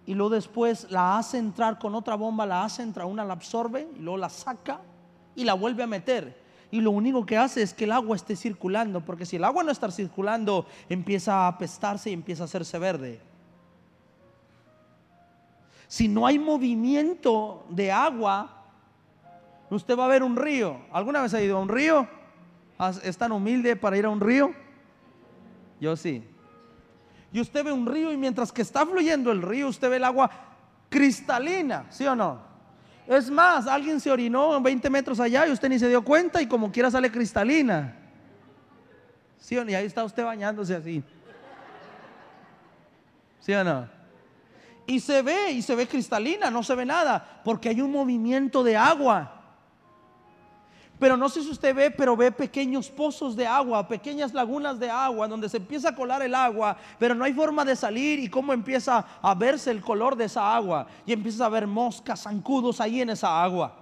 Y 0.07 0.13
luego 0.13 0.35
después 0.35 0.89
la 0.89 1.17
hace 1.17 1.37
entrar 1.37 1.77
con 1.77 1.93
otra 1.93 2.15
bomba, 2.15 2.45
la 2.45 2.63
hace 2.63 2.81
entrar, 2.81 3.05
una 3.05 3.25
la 3.25 3.33
absorbe 3.33 3.89
y 3.93 3.99
luego 3.99 4.17
la 4.17 4.29
saca 4.29 4.79
y 5.35 5.43
la 5.43 5.53
vuelve 5.53 5.83
a 5.83 5.87
meter. 5.87 6.41
Y 6.71 6.79
lo 6.79 6.91
único 6.91 7.25
que 7.25 7.37
hace 7.37 7.61
es 7.61 7.73
que 7.73 7.83
el 7.83 7.91
agua 7.91 8.15
esté 8.15 8.37
circulando, 8.37 9.01
porque 9.01 9.25
si 9.25 9.35
el 9.35 9.43
agua 9.43 9.63
no 9.63 9.71
está 9.71 9.91
circulando, 9.91 10.65
empieza 10.87 11.33
a 11.33 11.47
apestarse 11.49 12.09
y 12.09 12.13
empieza 12.13 12.43
a 12.43 12.45
hacerse 12.45 12.79
verde. 12.79 13.19
Si 15.89 16.07
no 16.07 16.25
hay 16.25 16.39
movimiento 16.39 17.65
de 17.69 17.91
agua, 17.91 18.63
usted 19.69 19.97
va 19.97 20.05
a 20.05 20.09
ver 20.09 20.23
un 20.23 20.37
río. 20.37 20.77
¿Alguna 20.93 21.21
vez 21.21 21.33
ha 21.33 21.41
ido 21.41 21.57
a 21.57 21.61
un 21.61 21.69
río? 21.69 22.07
¿Es 23.03 23.17
tan 23.17 23.33
humilde 23.33 23.75
para 23.75 23.97
ir 23.97 24.05
a 24.05 24.09
un 24.09 24.21
río? 24.21 24.51
Yo 25.81 25.97
sí. 25.97 26.23
Y 27.37 27.39
usted 27.39 27.63
ve 27.63 27.71
un 27.71 27.85
río 27.85 28.11
y 28.11 28.17
mientras 28.17 28.51
que 28.51 28.63
está 28.63 28.83
fluyendo 28.83 29.31
el 29.31 29.43
río, 29.43 29.67
usted 29.67 29.91
ve 29.91 29.97
el 29.97 30.05
agua 30.05 30.27
cristalina, 30.89 31.85
¿sí 31.91 32.03
o 32.07 32.15
no? 32.15 32.39
Es 33.05 33.29
más, 33.29 33.67
alguien 33.67 33.99
se 33.99 34.09
orinó 34.09 34.59
20 34.59 34.89
metros 34.89 35.19
allá 35.19 35.45
y 35.45 35.51
usted 35.51 35.69
ni 35.69 35.77
se 35.77 35.87
dio 35.87 36.03
cuenta 36.03 36.41
y 36.41 36.47
como 36.47 36.71
quiera 36.71 36.89
sale 36.89 37.11
cristalina. 37.11 37.95
¿Sí 39.37 39.55
o 39.55 39.63
no? 39.63 39.69
Y 39.69 39.75
ahí 39.75 39.85
está 39.85 40.03
usted 40.03 40.25
bañándose 40.25 40.73
así. 40.77 41.03
¿Sí 43.39 43.53
o 43.53 43.63
no? 43.63 43.87
y 44.87 44.99
se 44.99 45.21
ve, 45.21 45.51
y 45.51 45.61
se 45.61 45.75
ve 45.75 45.85
cristalina, 45.85 46.49
no 46.49 46.63
se 46.63 46.73
ve 46.73 46.87
nada, 46.87 47.41
porque 47.43 47.69
hay 47.69 47.81
un 47.81 47.91
movimiento 47.91 48.63
de 48.63 48.75
agua. 48.75 49.36
Pero 50.99 51.15
no 51.15 51.29
sé 51.29 51.43
si 51.43 51.51
usted 51.51 51.75
ve, 51.75 51.91
pero 51.91 52.17
ve 52.17 52.31
pequeños 52.31 52.89
pozos 52.89 53.35
de 53.35 53.45
agua, 53.45 53.87
pequeñas 53.87 54.33
lagunas 54.33 54.79
de 54.79 54.89
agua, 54.89 55.27
donde 55.27 55.47
se 55.47 55.57
empieza 55.57 55.89
a 55.89 55.95
colar 55.95 56.23
el 56.23 56.33
agua, 56.33 56.75
pero 56.97 57.13
no 57.13 57.23
hay 57.23 57.33
forma 57.33 57.63
de 57.63 57.75
salir 57.75 58.19
y 58.19 58.29
cómo 58.29 58.51
empieza 58.51 59.05
a 59.21 59.35
verse 59.35 59.69
el 59.69 59.81
color 59.81 60.15
de 60.15 60.25
esa 60.25 60.55
agua. 60.55 60.87
Y 61.05 61.13
empieza 61.13 61.45
a 61.45 61.49
ver 61.49 61.67
moscas, 61.67 62.23
zancudos 62.23 62.81
ahí 62.81 63.01
en 63.01 63.11
esa 63.11 63.43
agua. 63.43 63.75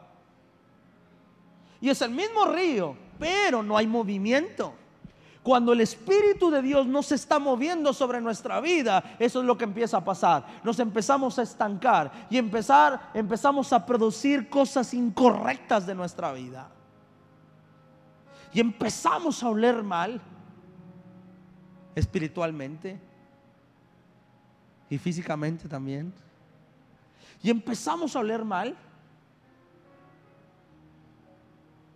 Y 1.79 1.89
es 1.89 2.01
el 2.01 2.11
mismo 2.11 2.45
río, 2.45 2.97
pero 3.17 3.63
no 3.63 3.77
hay 3.77 3.87
movimiento. 3.87 4.73
Cuando 5.41 5.71
el 5.71 5.81
Espíritu 5.81 6.49
de 6.49 6.61
Dios 6.61 6.85
no 6.85 7.01
se 7.01 7.15
está 7.15 7.39
moviendo 7.39 7.93
sobre 7.93 8.19
nuestra 8.19 8.59
vida, 8.59 9.15
eso 9.19 9.39
es 9.39 9.45
lo 9.45 9.57
que 9.57 9.63
empieza 9.63 9.97
a 9.97 10.03
pasar. 10.03 10.43
Nos 10.63 10.79
empezamos 10.79 11.39
a 11.39 11.43
estancar 11.43 12.11
y 12.29 12.37
empezar, 12.37 13.11
empezamos 13.13 13.71
a 13.71 13.85
producir 13.85 14.49
cosas 14.49 14.93
incorrectas 14.93 15.85
de 15.85 15.95
nuestra 15.95 16.33
vida. 16.33 16.71
Y 18.55 18.61
empezamos 18.61 19.43
a 19.43 19.49
oler 19.49 19.83
mal 19.83 20.21
espiritualmente 21.93 22.97
y 24.89 24.97
físicamente 24.97 25.67
también. 25.67 26.13
Y 27.43 27.49
empezamos 27.49 28.15
a 28.15 28.19
oler 28.19 28.45
mal. 28.45 28.77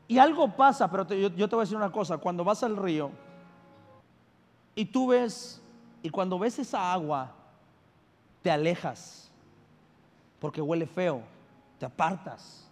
Y 0.06 0.18
algo 0.18 0.54
pasa, 0.54 0.92
pero 0.92 1.08
yo, 1.08 1.32
te 1.32 1.56
voy 1.56 1.62
a 1.62 1.64
decir 1.64 1.78
una 1.78 1.94
cosa, 1.94 2.18
cuando 2.18 2.44
vas 2.44 2.62
al 2.62 2.76
río, 2.76 3.10
y 4.76 4.84
tú 4.84 5.08
ves, 5.08 5.62
y 6.04 6.10
cuando 6.10 6.38
ves 6.38 6.60
esa 6.60 6.92
agua, 6.92 7.32
te 8.42 8.52
alejas, 8.52 9.32
porque 10.42 10.62
huele 10.62 10.88
feo, 10.88 11.24
te 11.78 11.86
apartas. 11.86 12.69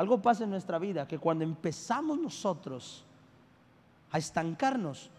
Algo 0.00 0.22
pasa 0.22 0.44
en 0.44 0.50
nuestra 0.50 0.78
vida 0.78 1.06
que 1.06 1.18
cuando 1.18 1.44
empezamos 1.44 2.18
nosotros 2.18 3.04
a 4.10 4.16
estancarnos, 4.16 5.10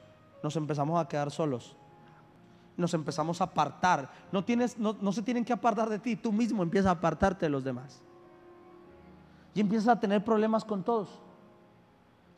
nos 0.41 0.55
empezamos 0.55 0.99
a 0.99 1.07
quedar 1.07 1.29
solos. 1.29 1.75
Nos 2.77 2.91
empezamos 2.95 3.41
a 3.41 3.43
apartar. 3.43 4.11
No, 4.31 4.43
tienes, 4.43 4.79
no, 4.79 4.97
no 4.99 5.11
se 5.11 5.21
tienen 5.21 5.45
que 5.45 5.53
apartar 5.53 5.87
de 5.87 5.99
ti, 5.99 6.15
tú 6.15 6.31
mismo 6.31 6.63
empiezas 6.63 6.89
a 6.89 6.93
apartarte 6.93 7.45
de 7.45 7.51
los 7.51 7.63
demás. 7.63 8.01
Y 9.53 9.61
empiezas 9.61 9.87
a 9.87 9.99
tener 9.99 10.25
problemas 10.25 10.65
con 10.65 10.81
todos. 10.81 11.09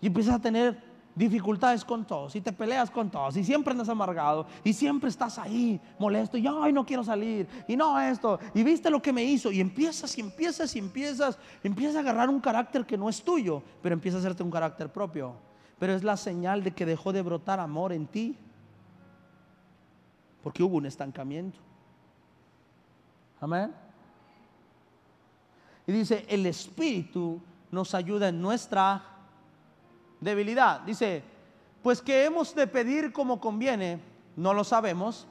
Y 0.01 0.07
empiezas 0.07 0.35
a 0.35 0.41
tener 0.41 0.83
dificultades 1.15 1.85
con 1.85 2.05
todos 2.05 2.35
y 2.35 2.41
te 2.41 2.51
peleas 2.51 2.89
con 2.89 3.09
todos 3.09 3.37
y 3.37 3.43
siempre 3.43 3.71
andas 3.71 3.89
amargado 3.89 4.47
y 4.63 4.73
siempre 4.73 5.09
estás 5.09 5.37
ahí 5.37 5.79
molesto 5.99 6.37
y 6.37 6.47
ay 6.47 6.73
no 6.73 6.85
quiero 6.85 7.03
salir 7.03 7.47
y 7.67 7.75
no 7.75 7.99
esto 7.99 8.39
y 8.53 8.63
viste 8.63 8.89
lo 8.89 9.01
que 9.01 9.13
me 9.13 9.23
hizo 9.23 9.51
y 9.51 9.59
empiezas 9.59 10.17
y 10.17 10.21
empiezas 10.21 10.75
y 10.75 10.79
empiezas 10.79 11.37
empiezas 11.63 11.97
a 11.97 11.99
agarrar 11.99 12.29
un 12.29 12.39
carácter 12.39 12.85
que 12.85 12.97
no 12.97 13.09
es 13.09 13.23
tuyo 13.23 13.61
pero 13.81 13.93
empieza 13.93 14.17
a 14.17 14.19
hacerte 14.21 14.43
un 14.43 14.51
carácter 14.51 14.91
propio. 14.91 15.35
Pero 15.79 15.93
es 15.93 16.03
la 16.03 16.15
señal 16.15 16.63
de 16.63 16.71
que 16.71 16.85
dejó 16.85 17.11
de 17.11 17.21
brotar 17.21 17.59
amor 17.59 17.91
en 17.91 18.07
ti 18.07 18.37
porque 20.41 20.63
hubo 20.63 20.77
un 20.77 20.85
estancamiento. 20.85 21.59
Amén. 23.39 23.73
Y 25.85 25.91
dice 25.91 26.25
el 26.29 26.45
espíritu 26.45 27.41
nos 27.71 27.93
ayuda 27.93 28.29
en 28.29 28.41
nuestra 28.41 29.12
debilidad. 30.23 30.81
Dice, 30.81 31.23
pues 31.81 32.01
que 32.01 32.25
hemos 32.25 32.55
de 32.55 32.67
pedir 32.67 33.11
como 33.11 33.39
conviene, 33.39 33.99
no 34.35 34.53
lo 34.53 34.63
sabemos, 34.63 35.27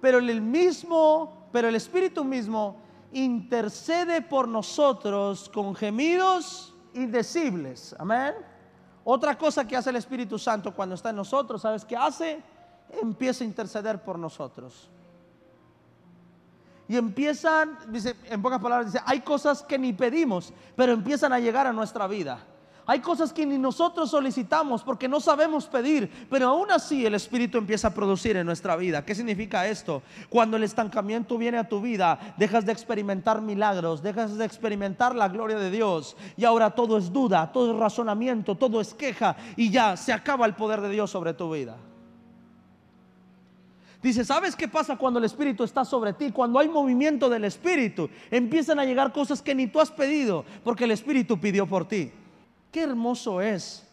pero 0.00 0.18
el 0.18 0.40
mismo, 0.40 1.48
pero 1.52 1.68
el 1.68 1.74
Espíritu 1.74 2.24
mismo 2.24 2.76
intercede 3.12 4.22
por 4.22 4.46
nosotros 4.46 5.48
con 5.48 5.74
gemidos 5.74 6.74
indecibles. 6.94 7.94
Amén. 7.98 8.34
Otra 9.04 9.36
cosa 9.36 9.66
que 9.66 9.76
hace 9.76 9.90
el 9.90 9.96
Espíritu 9.96 10.38
Santo 10.38 10.74
cuando 10.74 10.94
está 10.94 11.10
en 11.10 11.16
nosotros, 11.16 11.62
¿sabes 11.62 11.84
qué 11.84 11.96
hace? 11.96 12.42
Empieza 13.00 13.44
a 13.44 13.46
interceder 13.46 14.02
por 14.02 14.18
nosotros. 14.18 14.90
Y 16.88 16.96
empiezan, 16.96 17.78
dice, 17.88 18.14
en 18.26 18.40
pocas 18.40 18.60
palabras, 18.60 18.92
dice, 18.92 19.04
hay 19.06 19.20
cosas 19.20 19.62
que 19.62 19.78
ni 19.78 19.92
pedimos, 19.92 20.52
pero 20.76 20.92
empiezan 20.92 21.32
a 21.32 21.40
llegar 21.40 21.66
a 21.66 21.72
nuestra 21.72 22.06
vida. 22.06 22.38
Hay 22.88 23.00
cosas 23.00 23.32
que 23.32 23.44
ni 23.44 23.58
nosotros 23.58 24.10
solicitamos 24.10 24.84
porque 24.84 25.08
no 25.08 25.18
sabemos 25.18 25.66
pedir, 25.66 26.08
pero 26.30 26.46
aún 26.46 26.70
así 26.70 27.04
el 27.04 27.16
Espíritu 27.16 27.58
empieza 27.58 27.88
a 27.88 27.94
producir 27.94 28.36
en 28.36 28.46
nuestra 28.46 28.76
vida. 28.76 29.04
¿Qué 29.04 29.12
significa 29.12 29.66
esto? 29.66 30.04
Cuando 30.30 30.56
el 30.56 30.62
estancamiento 30.62 31.36
viene 31.36 31.58
a 31.58 31.68
tu 31.68 31.80
vida, 31.80 32.34
dejas 32.36 32.64
de 32.64 32.70
experimentar 32.70 33.42
milagros, 33.42 34.04
dejas 34.04 34.38
de 34.38 34.44
experimentar 34.44 35.16
la 35.16 35.28
gloria 35.28 35.58
de 35.58 35.72
Dios 35.72 36.16
y 36.36 36.44
ahora 36.44 36.70
todo 36.70 36.96
es 36.96 37.12
duda, 37.12 37.50
todo 37.50 37.72
es 37.72 37.76
razonamiento, 37.76 38.54
todo 38.54 38.80
es 38.80 38.94
queja 38.94 39.36
y 39.56 39.68
ya 39.68 39.96
se 39.96 40.12
acaba 40.12 40.46
el 40.46 40.54
poder 40.54 40.80
de 40.80 40.90
Dios 40.90 41.10
sobre 41.10 41.34
tu 41.34 41.50
vida. 41.50 41.76
Dice, 44.00 44.24
¿sabes 44.24 44.54
qué 44.54 44.68
pasa 44.68 44.96
cuando 44.96 45.18
el 45.18 45.24
Espíritu 45.24 45.64
está 45.64 45.84
sobre 45.84 46.12
ti? 46.12 46.30
Cuando 46.30 46.60
hay 46.60 46.68
movimiento 46.68 47.28
del 47.28 47.44
Espíritu, 47.46 48.08
empiezan 48.30 48.78
a 48.78 48.84
llegar 48.84 49.12
cosas 49.12 49.42
que 49.42 49.56
ni 49.56 49.66
tú 49.66 49.80
has 49.80 49.90
pedido, 49.90 50.44
porque 50.62 50.84
el 50.84 50.92
Espíritu 50.92 51.40
pidió 51.40 51.66
por 51.66 51.88
ti. 51.88 52.12
Qué 52.76 52.82
hermoso 52.82 53.40
es 53.40 53.88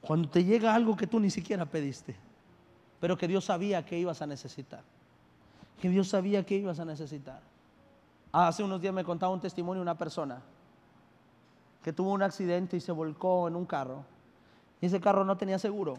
cuando 0.00 0.30
te 0.30 0.42
llega 0.42 0.74
algo 0.74 0.96
que 0.96 1.06
tú 1.06 1.20
ni 1.20 1.28
siquiera 1.28 1.66
pediste, 1.66 2.16
pero 2.98 3.18
que 3.18 3.28
Dios 3.28 3.44
sabía 3.44 3.84
que 3.84 3.98
ibas 3.98 4.22
a 4.22 4.26
necesitar. 4.26 4.82
Que 5.78 5.90
Dios 5.90 6.08
sabía 6.08 6.42
que 6.42 6.54
ibas 6.56 6.80
a 6.80 6.86
necesitar. 6.86 7.42
Hace 8.32 8.62
unos 8.62 8.80
días 8.80 8.94
me 8.94 9.04
contaba 9.04 9.34
un 9.34 9.42
testimonio 9.42 9.80
de 9.80 9.82
una 9.82 9.98
persona 9.98 10.40
que 11.84 11.92
tuvo 11.92 12.12
un 12.12 12.22
accidente 12.22 12.78
y 12.78 12.80
se 12.80 12.92
volcó 12.92 13.46
en 13.46 13.54
un 13.54 13.66
carro. 13.66 14.06
Y 14.80 14.86
ese 14.86 14.98
carro 14.98 15.22
no 15.22 15.36
tenía 15.36 15.58
seguro. 15.58 15.98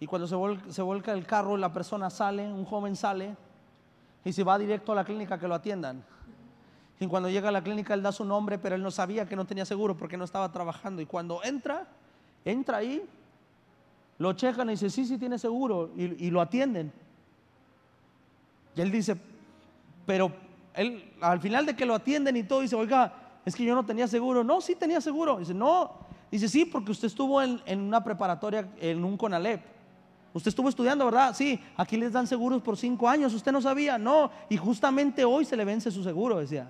Y 0.00 0.08
cuando 0.08 0.26
se, 0.26 0.34
volca, 0.34 0.72
se 0.72 0.82
volca 0.82 1.12
el 1.12 1.24
carro, 1.24 1.56
la 1.56 1.72
persona 1.72 2.10
sale, 2.10 2.52
un 2.52 2.64
joven 2.64 2.96
sale 2.96 3.36
y 4.24 4.32
se 4.32 4.42
va 4.42 4.58
directo 4.58 4.90
a 4.90 4.96
la 4.96 5.04
clínica 5.04 5.38
que 5.38 5.46
lo 5.46 5.54
atiendan. 5.54 6.02
Y 7.00 7.06
cuando 7.06 7.30
llega 7.30 7.48
a 7.48 7.52
la 7.52 7.62
clínica, 7.62 7.94
él 7.94 8.02
da 8.02 8.10
su 8.10 8.24
nombre, 8.24 8.58
pero 8.58 8.74
él 8.74 8.82
no 8.82 8.90
sabía 8.90 9.26
que 9.26 9.36
no 9.36 9.46
tenía 9.46 9.64
seguro 9.64 9.96
porque 9.96 10.16
no 10.16 10.24
estaba 10.24 10.50
trabajando. 10.50 11.00
Y 11.00 11.06
cuando 11.06 11.42
entra, 11.44 11.86
entra 12.44 12.78
ahí, 12.78 13.04
lo 14.18 14.32
checan 14.32 14.68
y 14.68 14.72
dice, 14.72 14.90
sí, 14.90 15.04
sí 15.06 15.16
tiene 15.16 15.38
seguro. 15.38 15.90
Y, 15.96 16.30
lo 16.30 16.40
atienden. 16.40 16.92
Y 18.74 18.80
él 18.80 18.90
dice, 18.90 19.16
pero 20.06 20.32
él, 20.74 21.12
al 21.20 21.40
final 21.40 21.66
de 21.66 21.76
que 21.76 21.86
lo 21.86 21.94
atienden 21.94 22.36
y 22.36 22.42
todo, 22.42 22.60
dice, 22.60 22.74
oiga, 22.74 23.14
es 23.44 23.54
que 23.54 23.64
yo 23.64 23.76
no 23.76 23.86
tenía 23.86 24.08
seguro. 24.08 24.42
No, 24.42 24.60
sí 24.60 24.74
tenía 24.74 25.00
seguro. 25.00 25.38
Dice, 25.38 25.54
no. 25.54 25.92
Dice, 26.32 26.48
sí, 26.48 26.64
porque 26.64 26.90
usted 26.90 27.06
estuvo 27.06 27.40
en, 27.40 27.62
en 27.64 27.80
una 27.80 28.02
preparatoria, 28.02 28.68
en 28.80 29.04
un 29.04 29.16
CONALEP. 29.16 29.60
Usted 30.34 30.48
estuvo 30.48 30.68
estudiando, 30.68 31.04
¿verdad? 31.04 31.34
Sí, 31.34 31.60
aquí 31.76 31.96
les 31.96 32.12
dan 32.12 32.26
seguros 32.26 32.60
por 32.60 32.76
cinco 32.76 33.08
años. 33.08 33.32
¿Usted 33.32 33.52
no 33.52 33.62
sabía? 33.62 33.98
No. 33.98 34.32
Y 34.48 34.56
justamente 34.56 35.24
hoy 35.24 35.44
se 35.44 35.56
le 35.56 35.64
vence 35.64 35.92
su 35.92 36.02
seguro, 36.02 36.38
decía. 36.38 36.68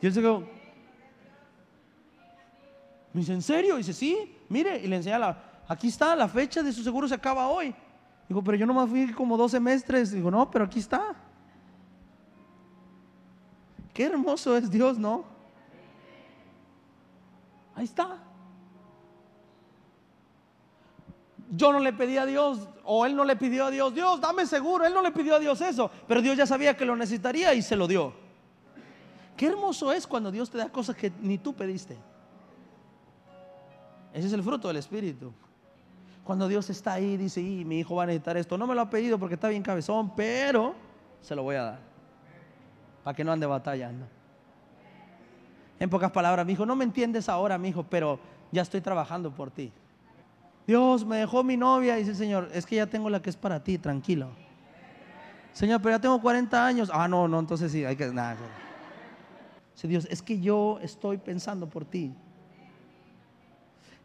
Y 0.00 0.06
él 0.06 0.12
se 0.12 0.20
quedó. 0.20 0.40
Me 3.12 3.20
dice, 3.20 3.32
¿en 3.32 3.42
serio? 3.42 3.76
Dice, 3.76 3.92
sí, 3.92 4.36
mire. 4.48 4.78
Y 4.78 4.88
le 4.88 4.96
enseña 4.96 5.18
la, 5.18 5.42
aquí 5.68 5.88
está, 5.88 6.16
la 6.16 6.28
fecha 6.28 6.62
de 6.62 6.72
su 6.72 6.82
seguro 6.82 7.06
se 7.08 7.14
acaba 7.14 7.48
hoy. 7.48 7.74
Digo, 8.28 8.42
pero 8.42 8.56
yo 8.56 8.66
nomás 8.66 8.88
fui 8.88 9.12
como 9.12 9.36
dos 9.36 9.52
semestres. 9.52 10.12
Digo, 10.12 10.30
no, 10.30 10.50
pero 10.50 10.64
aquí 10.64 10.80
está. 10.80 11.14
Qué 13.92 14.04
hermoso 14.04 14.56
es 14.56 14.70
Dios, 14.70 14.98
¿no? 14.98 15.24
Ahí 17.76 17.84
está. 17.84 18.18
Yo 21.50 21.72
no 21.72 21.78
le 21.78 21.92
pedí 21.92 22.16
a 22.16 22.26
Dios, 22.26 22.68
o 22.82 23.06
Él 23.06 23.14
no 23.14 23.24
le 23.24 23.36
pidió 23.36 23.66
a 23.66 23.70
Dios, 23.70 23.94
Dios, 23.94 24.20
dame 24.20 24.44
seguro. 24.46 24.84
Él 24.84 24.92
no 24.92 25.02
le 25.02 25.12
pidió 25.12 25.36
a 25.36 25.38
Dios 25.38 25.60
eso, 25.60 25.88
pero 26.08 26.20
Dios 26.20 26.36
ya 26.36 26.46
sabía 26.46 26.76
que 26.76 26.84
lo 26.84 26.96
necesitaría 26.96 27.54
y 27.54 27.62
se 27.62 27.76
lo 27.76 27.86
dio. 27.86 28.23
Qué 29.44 29.50
hermoso 29.50 29.92
es 29.92 30.06
cuando 30.06 30.30
Dios 30.30 30.48
te 30.48 30.56
da 30.56 30.70
cosas 30.70 30.96
que 30.96 31.12
ni 31.20 31.36
tú 31.36 31.52
pediste. 31.52 31.98
Ese 34.14 34.28
es 34.28 34.32
el 34.32 34.42
fruto 34.42 34.68
del 34.68 34.78
Espíritu. 34.78 35.34
Cuando 36.24 36.48
Dios 36.48 36.70
está 36.70 36.94
ahí, 36.94 37.18
dice, 37.18 37.42
y 37.42 37.62
mi 37.62 37.80
hijo 37.80 37.94
va 37.94 38.04
a 38.04 38.06
necesitar 38.06 38.38
esto. 38.38 38.56
No 38.56 38.66
me 38.66 38.74
lo 38.74 38.80
ha 38.80 38.88
pedido 38.88 39.18
porque 39.18 39.34
está 39.34 39.48
bien 39.48 39.62
cabezón, 39.62 40.14
pero 40.16 40.74
se 41.20 41.34
lo 41.34 41.42
voy 41.42 41.56
a 41.56 41.62
dar. 41.62 41.78
Para 43.02 43.14
que 43.14 43.22
no 43.22 43.32
ande 43.32 43.44
batallando. 43.44 44.06
En 45.78 45.90
pocas 45.90 46.10
palabras, 46.10 46.46
mi 46.46 46.54
hijo, 46.54 46.64
no 46.64 46.74
me 46.74 46.84
entiendes 46.84 47.28
ahora, 47.28 47.58
mi 47.58 47.68
hijo, 47.68 47.82
pero 47.82 48.18
ya 48.50 48.62
estoy 48.62 48.80
trabajando 48.80 49.30
por 49.30 49.50
ti. 49.50 49.70
Dios 50.66 51.04
me 51.04 51.18
dejó 51.18 51.44
mi 51.44 51.58
novia, 51.58 51.96
dice 51.96 52.12
el 52.12 52.16
Señor, 52.16 52.48
es 52.54 52.64
que 52.64 52.76
ya 52.76 52.86
tengo 52.86 53.10
la 53.10 53.20
que 53.20 53.28
es 53.28 53.36
para 53.36 53.62
ti, 53.62 53.76
tranquilo. 53.76 54.30
Señor, 55.52 55.82
pero 55.82 55.96
ya 55.96 56.00
tengo 56.00 56.18
40 56.18 56.66
años. 56.66 56.90
Ah, 56.90 57.06
no, 57.06 57.28
no, 57.28 57.40
entonces 57.40 57.70
sí, 57.70 57.84
hay 57.84 57.94
que... 57.94 58.06
Nada, 58.06 58.38
Dice 59.74 59.88
Dios, 59.88 60.06
es 60.10 60.22
que 60.22 60.40
yo 60.40 60.78
estoy 60.82 61.18
pensando 61.18 61.68
por 61.68 61.84
ti. 61.84 62.12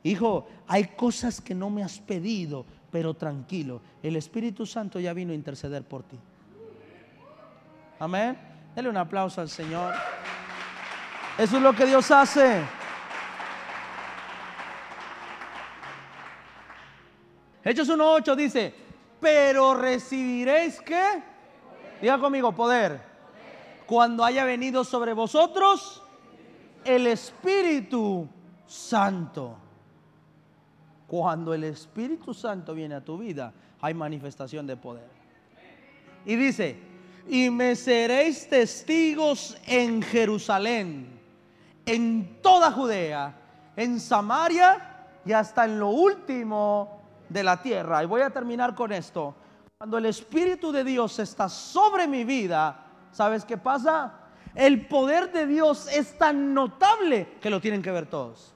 Hijo, 0.04 0.48
hay 0.68 0.86
cosas 0.86 1.42
que 1.42 1.54
no 1.54 1.70
me 1.70 1.84
has 1.84 2.00
pedido, 2.00 2.66
pero 2.92 3.14
tranquilo, 3.14 3.82
el 4.02 4.16
Espíritu 4.16 4.66
Santo 4.66 5.00
ya 5.00 5.14
vino 5.14 5.32
a 5.32 5.36
interceder 5.36 5.84
por 5.84 6.04
ti. 6.04 6.18
Amén. 8.00 8.38
Dale 8.76 8.90
un 8.90 8.98
aplauso 8.98 9.42
al 9.42 9.50
Señor. 9.50 9.94
Eso 11.38 11.58
es 11.58 11.62
lo 11.62 11.74
que 11.74 11.86
Dios 11.86 12.10
hace. 12.12 12.62
Hechos 17.64 17.90
1.8 17.90 18.36
dice, 18.36 18.74
pero 19.20 19.74
recibiréis 19.74 20.80
que, 20.82 21.22
diga 22.02 22.18
conmigo, 22.18 22.54
poder. 22.54 23.09
Cuando 23.90 24.24
haya 24.24 24.46
venido 24.46 24.84
sobre 24.84 25.14
vosotros 25.14 26.04
el 26.86 27.08
Espíritu 27.08 28.30
Santo. 28.68 29.58
Cuando 31.08 31.56
el 31.56 31.64
Espíritu 31.64 32.36
Santo 32.36 32.76
viene 32.76 32.94
a 32.94 33.04
tu 33.04 33.18
vida, 33.18 33.52
hay 33.82 33.96
manifestación 33.96 34.68
de 34.68 34.78
poder. 34.78 35.10
Y 36.24 36.36
dice, 36.36 36.80
y 37.28 37.50
me 37.50 37.76
seréis 37.76 38.48
testigos 38.48 39.58
en 39.66 40.04
Jerusalén, 40.04 41.20
en 41.84 42.44
toda 42.44 42.72
Judea, 42.72 43.36
en 43.76 44.00
Samaria 44.00 45.08
y 45.26 45.32
hasta 45.32 45.66
en 45.66 45.80
lo 45.80 45.90
último 45.90 47.02
de 47.28 47.44
la 47.44 47.60
tierra. 47.60 48.04
Y 48.04 48.06
voy 48.06 48.22
a 48.22 48.30
terminar 48.30 48.76
con 48.76 48.92
esto. 48.92 49.34
Cuando 49.80 49.98
el 49.98 50.06
Espíritu 50.06 50.72
de 50.72 50.84
Dios 50.84 51.18
está 51.18 51.50
sobre 51.50 52.08
mi 52.08 52.24
vida, 52.24 52.86
¿sabes 53.12 53.46
qué 53.46 53.58
pasa? 53.58 54.14
El 54.56 54.88
poder 54.88 55.32
de 55.32 55.48
Dios 55.48 55.88
es 55.88 56.18
tan 56.18 56.54
notable 56.54 57.38
que 57.42 57.50
lo 57.50 57.62
tienen 57.62 57.82
que 57.82 57.92
ver 57.92 58.08
todos. 58.08 58.54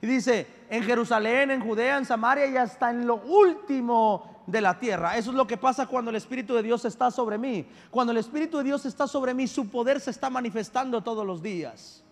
Y 0.00 0.06
dice, 0.06 0.46
en 0.70 0.82
Jerusalén, 0.82 1.50
en 1.50 1.60
Judea, 1.60 1.98
en 1.98 2.04
Samaria 2.04 2.46
y 2.46 2.56
hasta 2.56 2.90
en 2.90 3.06
lo 3.06 3.16
último 3.16 4.42
de 4.46 4.60
la 4.60 4.78
tierra. 4.78 5.16
Eso 5.16 5.30
es 5.30 5.36
lo 5.36 5.46
que 5.46 5.56
pasa 5.56 5.86
cuando 5.86 6.10
el 6.10 6.16
Espíritu 6.16 6.54
de 6.54 6.62
Dios 6.62 6.84
está 6.84 7.10
sobre 7.10 7.36
mí. 7.36 7.66
Cuando 7.90 8.12
el 8.12 8.18
Espíritu 8.18 8.58
de 8.58 8.64
Dios 8.64 8.86
está 8.86 9.06
sobre 9.06 9.34
mí, 9.34 9.46
su 9.46 9.68
poder 9.68 10.00
se 10.00 10.10
está 10.10 10.30
manifestando 10.30 11.02
todos 11.02 11.26
los 11.26 11.42
días. 11.42 12.04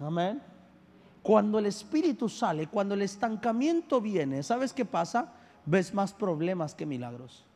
Amén. 0.00 0.42
Cuando 1.22 1.58
el 1.58 1.66
Espíritu 1.66 2.28
sale, 2.28 2.66
cuando 2.66 2.94
el 2.94 3.02
estancamiento 3.02 4.00
viene, 4.00 4.42
¿sabes 4.42 4.72
qué 4.72 4.84
pasa? 4.84 5.32
Ves 5.66 5.94
más 5.94 6.12
problemas 6.12 6.74
que 6.74 6.86
milagros. 6.86 7.46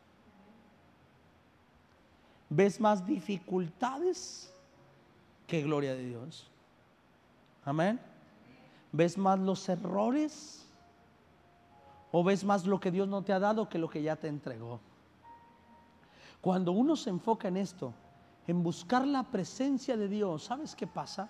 Ves 2.49 2.79
más 2.79 3.05
dificultades 3.05 4.53
que 5.47 5.61
gloria 5.61 5.95
de 5.95 6.05
Dios. 6.05 6.49
Amén. 7.63 7.99
¿Ves 8.91 9.17
más 9.17 9.39
los 9.39 9.67
errores? 9.67 10.65
¿O 12.11 12.23
ves 12.23 12.43
más 12.43 12.65
lo 12.65 12.79
que 12.79 12.91
Dios 12.91 13.07
no 13.07 13.23
te 13.23 13.33
ha 13.33 13.39
dado 13.39 13.67
que 13.67 13.77
lo 13.77 13.89
que 13.89 14.01
ya 14.01 14.15
te 14.15 14.27
entregó? 14.27 14.79
Cuando 16.39 16.71
uno 16.71 16.95
se 16.95 17.09
enfoca 17.09 17.47
en 17.47 17.57
esto, 17.57 17.93
en 18.47 18.61
buscar 18.61 19.05
la 19.07 19.23
presencia 19.23 19.97
de 19.97 20.07
Dios, 20.07 20.43
¿sabes 20.43 20.75
qué 20.75 20.85
pasa? 20.85 21.29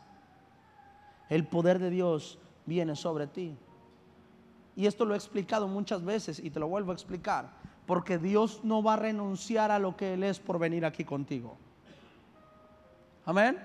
El 1.30 1.47
poder 1.47 1.80
de 1.80 1.89
Dios 1.89 2.38
viene 2.65 2.95
sobre 2.95 3.28
ti. 3.28 3.58
Y 4.75 4.86
esto 4.86 5.06
lo 5.06 5.13
he 5.13 5.17
explicado 5.17 5.67
muchas 5.67 6.04
veces 6.04 6.39
y 6.39 6.51
te 6.51 6.60
lo 6.60 6.67
vuelvo 6.67 6.91
a 6.91 6.95
explicar. 6.95 7.49
Porque 7.86 8.17
Dios 8.17 8.62
no 8.63 8.82
va 8.82 8.93
a 8.93 8.98
renunciar 8.98 9.71
a 9.71 9.80
lo 9.80 9.95
que 9.95 10.13
Él 10.13 10.24
es 10.24 10.39
por 10.39 10.60
venir 10.60 10.86
aquí 10.86 11.04
contigo. 11.04 11.58
Amén. 13.26 13.58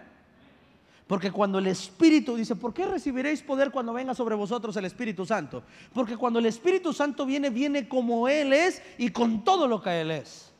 Porque 1.06 1.32
cuando 1.32 1.58
el 1.58 1.66
Espíritu 1.66 2.36
dice, 2.36 2.54
¿por 2.54 2.72
qué 2.72 2.86
recibiréis 2.86 3.42
poder 3.42 3.72
cuando 3.72 3.92
venga 3.92 4.14
sobre 4.14 4.36
vosotros 4.36 4.76
el 4.76 4.84
Espíritu 4.84 5.26
Santo? 5.26 5.64
Porque 5.92 6.16
cuando 6.16 6.38
el 6.38 6.46
Espíritu 6.46 6.92
Santo 6.92 7.26
viene, 7.26 7.50
viene 7.50 7.88
como 7.88 8.28
Él 8.28 8.52
es 8.52 8.80
y 8.96 9.10
con 9.10 9.42
todo 9.42 9.66
lo 9.66 9.82
que 9.82 10.02
Él 10.02 10.12
es. 10.12 10.52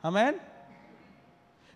Amén. 0.00 0.40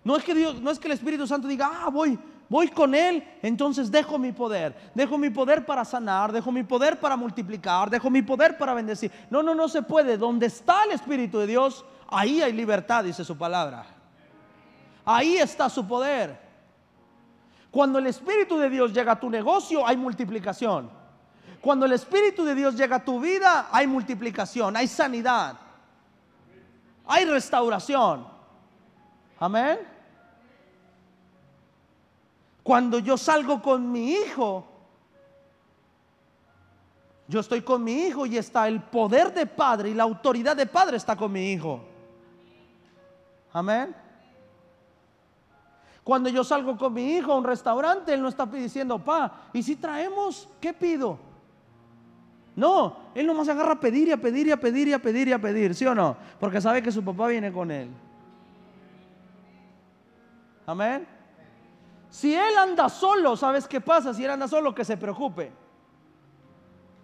No 0.04 0.16
es 0.16 0.24
que 0.24 0.34
Dios, 0.34 0.60
no 0.60 0.70
es 0.70 0.78
que 0.78 0.88
el 0.88 0.94
Espíritu 0.94 1.26
Santo 1.26 1.46
diga, 1.46 1.70
ah, 1.70 1.90
voy, 1.90 2.18
voy 2.52 2.68
con 2.68 2.94
Él, 2.94 3.26
entonces 3.40 3.90
dejo 3.90 4.18
mi 4.18 4.30
poder. 4.30 4.76
Dejo 4.94 5.16
mi 5.16 5.30
poder 5.30 5.64
para 5.64 5.86
sanar, 5.86 6.30
dejo 6.30 6.52
mi 6.52 6.62
poder 6.62 7.00
para 7.00 7.16
multiplicar, 7.16 7.88
dejo 7.88 8.10
mi 8.10 8.20
poder 8.20 8.58
para 8.58 8.74
bendecir. 8.74 9.10
No, 9.30 9.42
no, 9.42 9.54
no 9.54 9.68
se 9.68 9.80
puede. 9.80 10.18
Donde 10.18 10.46
está 10.46 10.84
el 10.84 10.90
Espíritu 10.90 11.38
de 11.38 11.46
Dios, 11.46 11.82
ahí 12.08 12.42
hay 12.42 12.52
libertad, 12.52 13.04
dice 13.04 13.24
su 13.24 13.38
palabra. 13.38 13.86
Ahí 15.02 15.38
está 15.38 15.70
su 15.70 15.88
poder. 15.88 16.38
Cuando 17.70 17.98
el 17.98 18.06
Espíritu 18.06 18.58
de 18.58 18.68
Dios 18.68 18.92
llega 18.92 19.12
a 19.12 19.20
tu 19.20 19.30
negocio, 19.30 19.86
hay 19.86 19.96
multiplicación. 19.96 20.90
Cuando 21.58 21.86
el 21.86 21.92
Espíritu 21.92 22.44
de 22.44 22.54
Dios 22.54 22.76
llega 22.76 22.96
a 22.96 23.04
tu 23.04 23.18
vida, 23.18 23.68
hay 23.72 23.86
multiplicación, 23.86 24.76
hay 24.76 24.88
sanidad, 24.88 25.56
hay 27.06 27.24
restauración. 27.24 28.26
Amén. 29.40 29.91
Cuando 32.62 32.98
yo 32.98 33.16
salgo 33.16 33.60
con 33.60 33.90
mi 33.90 34.12
hijo, 34.12 34.64
yo 37.26 37.40
estoy 37.40 37.62
con 37.62 37.82
mi 37.82 37.92
hijo 37.92 38.26
y 38.26 38.36
está 38.36 38.68
el 38.68 38.80
poder 38.80 39.32
de 39.32 39.46
padre 39.46 39.90
y 39.90 39.94
la 39.94 40.02
autoridad 40.04 40.56
de 40.56 40.66
padre 40.66 40.96
está 40.96 41.16
con 41.16 41.32
mi 41.32 41.52
hijo. 41.52 41.80
Amén. 43.52 43.94
Cuando 46.04 46.28
yo 46.28 46.42
salgo 46.42 46.76
con 46.76 46.92
mi 46.92 47.14
hijo 47.14 47.32
a 47.32 47.36
un 47.36 47.44
restaurante, 47.44 48.12
él 48.12 48.22
no 48.22 48.28
está 48.28 48.44
diciendo, 48.46 48.98
pa, 48.98 49.48
¿y 49.52 49.62
si 49.62 49.76
traemos? 49.76 50.48
¿Qué 50.60 50.72
pido? 50.72 51.18
No, 52.54 52.96
él 53.14 53.26
nomás 53.26 53.48
agarra 53.48 53.72
a 53.72 53.80
pedir 53.80 54.08
y 54.08 54.12
a 54.12 54.20
pedir 54.20 54.46
y 54.48 54.50
a 54.50 54.60
pedir 54.60 54.88
y 54.88 54.92
a 54.92 54.98
pedir 55.00 55.28
y 55.28 55.32
a 55.32 55.40
pedir, 55.40 55.74
¿sí 55.74 55.86
o 55.86 55.94
no? 55.94 56.16
Porque 56.38 56.60
sabe 56.60 56.82
que 56.82 56.92
su 56.92 57.02
papá 57.02 57.28
viene 57.28 57.52
con 57.52 57.70
él. 57.70 57.88
Amén. 60.66 61.06
Si 62.12 62.32
él 62.32 62.56
anda 62.60 62.88
solo, 62.88 63.36
¿sabes 63.36 63.66
qué 63.66 63.80
pasa? 63.80 64.12
Si 64.14 64.22
él 64.24 64.30
anda 64.30 64.46
solo, 64.46 64.72
que 64.72 64.84
se 64.84 64.96
preocupe. 64.96 65.50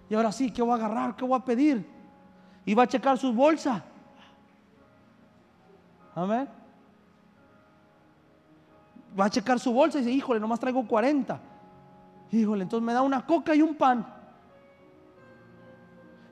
Y 0.08 0.14
ahora 0.14 0.30
sí, 0.30 0.52
¿qué 0.52 0.62
voy 0.62 0.72
a 0.72 0.74
agarrar? 0.76 1.16
¿Qué 1.16 1.24
voy 1.24 1.36
a 1.36 1.44
pedir? 1.44 1.84
Y 2.64 2.74
va 2.74 2.84
a 2.84 2.86
checar 2.86 3.18
su 3.18 3.32
bolsa. 3.32 3.82
Amén 6.14 6.48
va 9.18 9.26
a 9.26 9.30
checar 9.30 9.58
su 9.58 9.72
bolsa 9.72 9.98
y 9.98 10.02
dice, 10.02 10.12
híjole, 10.12 10.40
nomás 10.40 10.60
traigo 10.60 10.86
40. 10.86 11.40
Híjole, 12.30 12.62
entonces 12.62 12.84
me 12.84 12.92
da 12.92 13.02
una 13.02 13.24
coca 13.24 13.54
y 13.54 13.62
un 13.62 13.74
pan. 13.74 14.06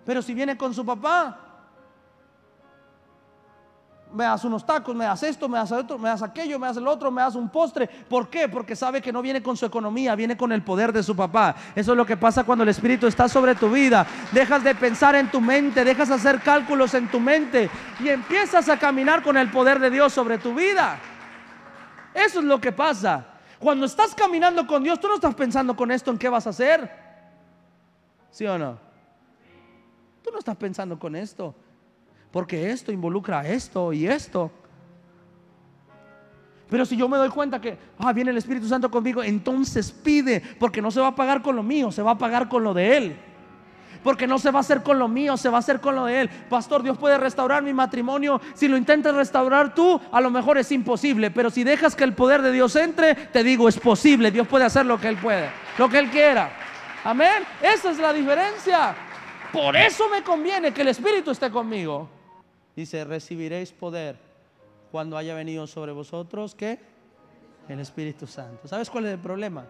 Pero 0.04 0.22
si 0.22 0.34
viene 0.34 0.56
con 0.56 0.72
su 0.72 0.84
papá, 0.84 1.45
me 4.12 4.24
das 4.24 4.44
unos 4.44 4.64
tacos, 4.64 4.94
me 4.94 5.04
das 5.04 5.22
esto, 5.22 5.48
me 5.48 5.58
das 5.58 5.72
otro, 5.72 5.98
me 5.98 6.08
das 6.08 6.22
aquello, 6.22 6.58
me 6.58 6.66
das 6.66 6.76
el 6.76 6.86
otro, 6.86 7.10
me 7.10 7.22
das 7.22 7.34
un 7.34 7.48
postre. 7.48 7.86
¿Por 7.86 8.28
qué? 8.28 8.48
Porque 8.48 8.76
sabe 8.76 9.02
que 9.02 9.12
no 9.12 9.20
viene 9.20 9.42
con 9.42 9.56
su 9.56 9.66
economía, 9.66 10.14
viene 10.14 10.36
con 10.36 10.52
el 10.52 10.62
poder 10.62 10.92
de 10.92 11.02
su 11.02 11.14
papá. 11.14 11.54
Eso 11.74 11.92
es 11.92 11.96
lo 11.96 12.06
que 12.06 12.16
pasa 12.16 12.44
cuando 12.44 12.62
el 12.62 12.68
Espíritu 12.68 13.06
está 13.06 13.28
sobre 13.28 13.54
tu 13.54 13.70
vida. 13.70 14.06
Dejas 14.32 14.62
de 14.62 14.74
pensar 14.74 15.14
en 15.14 15.30
tu 15.30 15.40
mente, 15.40 15.84
dejas 15.84 16.08
de 16.08 16.14
hacer 16.14 16.40
cálculos 16.40 16.94
en 16.94 17.10
tu 17.10 17.20
mente 17.20 17.68
y 18.00 18.08
empiezas 18.08 18.68
a 18.68 18.78
caminar 18.78 19.22
con 19.22 19.36
el 19.36 19.50
poder 19.50 19.80
de 19.80 19.90
Dios 19.90 20.12
sobre 20.12 20.38
tu 20.38 20.54
vida. 20.54 20.98
Eso 22.14 22.38
es 22.38 22.44
lo 22.44 22.60
que 22.60 22.72
pasa. 22.72 23.26
Cuando 23.58 23.86
estás 23.86 24.14
caminando 24.14 24.66
con 24.66 24.82
Dios, 24.82 25.00
tú 25.00 25.08
no 25.08 25.14
estás 25.16 25.34
pensando 25.34 25.74
con 25.74 25.90
esto 25.90 26.10
en 26.10 26.18
qué 26.18 26.28
vas 26.28 26.46
a 26.46 26.50
hacer. 26.50 26.90
¿Sí 28.30 28.46
o 28.46 28.58
no? 28.58 28.78
Tú 30.22 30.30
no 30.30 30.38
estás 30.38 30.56
pensando 30.56 30.98
con 30.98 31.16
esto. 31.16 31.54
Porque 32.30 32.70
esto 32.70 32.92
involucra 32.92 33.46
esto 33.46 33.92
y 33.92 34.06
esto. 34.06 34.50
Pero 36.68 36.84
si 36.84 36.96
yo 36.96 37.08
me 37.08 37.16
doy 37.16 37.28
cuenta 37.28 37.60
que, 37.60 37.78
ah, 37.98 38.12
viene 38.12 38.30
el 38.30 38.36
Espíritu 38.36 38.66
Santo 38.66 38.90
conmigo, 38.90 39.22
entonces 39.22 39.92
pide, 39.92 40.42
porque 40.58 40.82
no 40.82 40.90
se 40.90 41.00
va 41.00 41.08
a 41.08 41.14
pagar 41.14 41.42
con 41.42 41.54
lo 41.54 41.62
mío, 41.62 41.92
se 41.92 42.02
va 42.02 42.12
a 42.12 42.18
pagar 42.18 42.48
con 42.48 42.64
lo 42.64 42.74
de 42.74 42.96
Él 42.96 43.16
porque 44.06 44.28
no 44.28 44.38
se 44.38 44.52
va 44.52 44.60
a 44.60 44.60
hacer 44.60 44.84
con 44.84 45.00
lo 45.00 45.08
mío, 45.08 45.36
se 45.36 45.48
va 45.48 45.56
a 45.56 45.58
hacer 45.58 45.80
con 45.80 45.96
lo 45.96 46.04
de 46.04 46.20
Él. 46.20 46.28
Pastor, 46.48 46.84
Dios 46.84 46.96
puede 46.96 47.18
restaurar 47.18 47.64
mi 47.64 47.74
matrimonio. 47.74 48.40
Si 48.54 48.68
lo 48.68 48.76
intentas 48.76 49.12
restaurar 49.16 49.74
tú, 49.74 50.00
a 50.12 50.20
lo 50.20 50.30
mejor 50.30 50.58
es 50.58 50.70
imposible, 50.70 51.32
pero 51.32 51.50
si 51.50 51.64
dejas 51.64 51.96
que 51.96 52.04
el 52.04 52.14
poder 52.14 52.40
de 52.40 52.52
Dios 52.52 52.76
entre, 52.76 53.16
te 53.16 53.42
digo, 53.42 53.68
es 53.68 53.80
posible. 53.80 54.30
Dios 54.30 54.46
puede 54.46 54.64
hacer 54.64 54.86
lo 54.86 55.00
que 55.00 55.08
Él 55.08 55.16
puede, 55.16 55.50
lo 55.76 55.88
que 55.88 55.98
Él 55.98 56.08
quiera. 56.08 56.50
Amén. 57.02 57.42
Esa 57.60 57.90
es 57.90 57.98
la 57.98 58.12
diferencia. 58.12 58.94
Por 59.52 59.74
eso 59.74 60.08
me 60.08 60.22
conviene 60.22 60.72
que 60.72 60.82
el 60.82 60.88
Espíritu 60.88 61.32
esté 61.32 61.50
conmigo. 61.50 62.08
Dice, 62.76 63.04
recibiréis 63.04 63.72
poder 63.72 64.18
cuando 64.92 65.16
haya 65.16 65.34
venido 65.34 65.66
sobre 65.66 65.92
vosotros, 65.92 66.54
¿qué? 66.54 66.78
El 67.68 67.80
Espíritu 67.80 68.26
Santo. 68.26 68.68
¿Sabes 68.68 68.90
cuál 68.90 69.06
es 69.06 69.14
el 69.14 69.18
problema? 69.18 69.66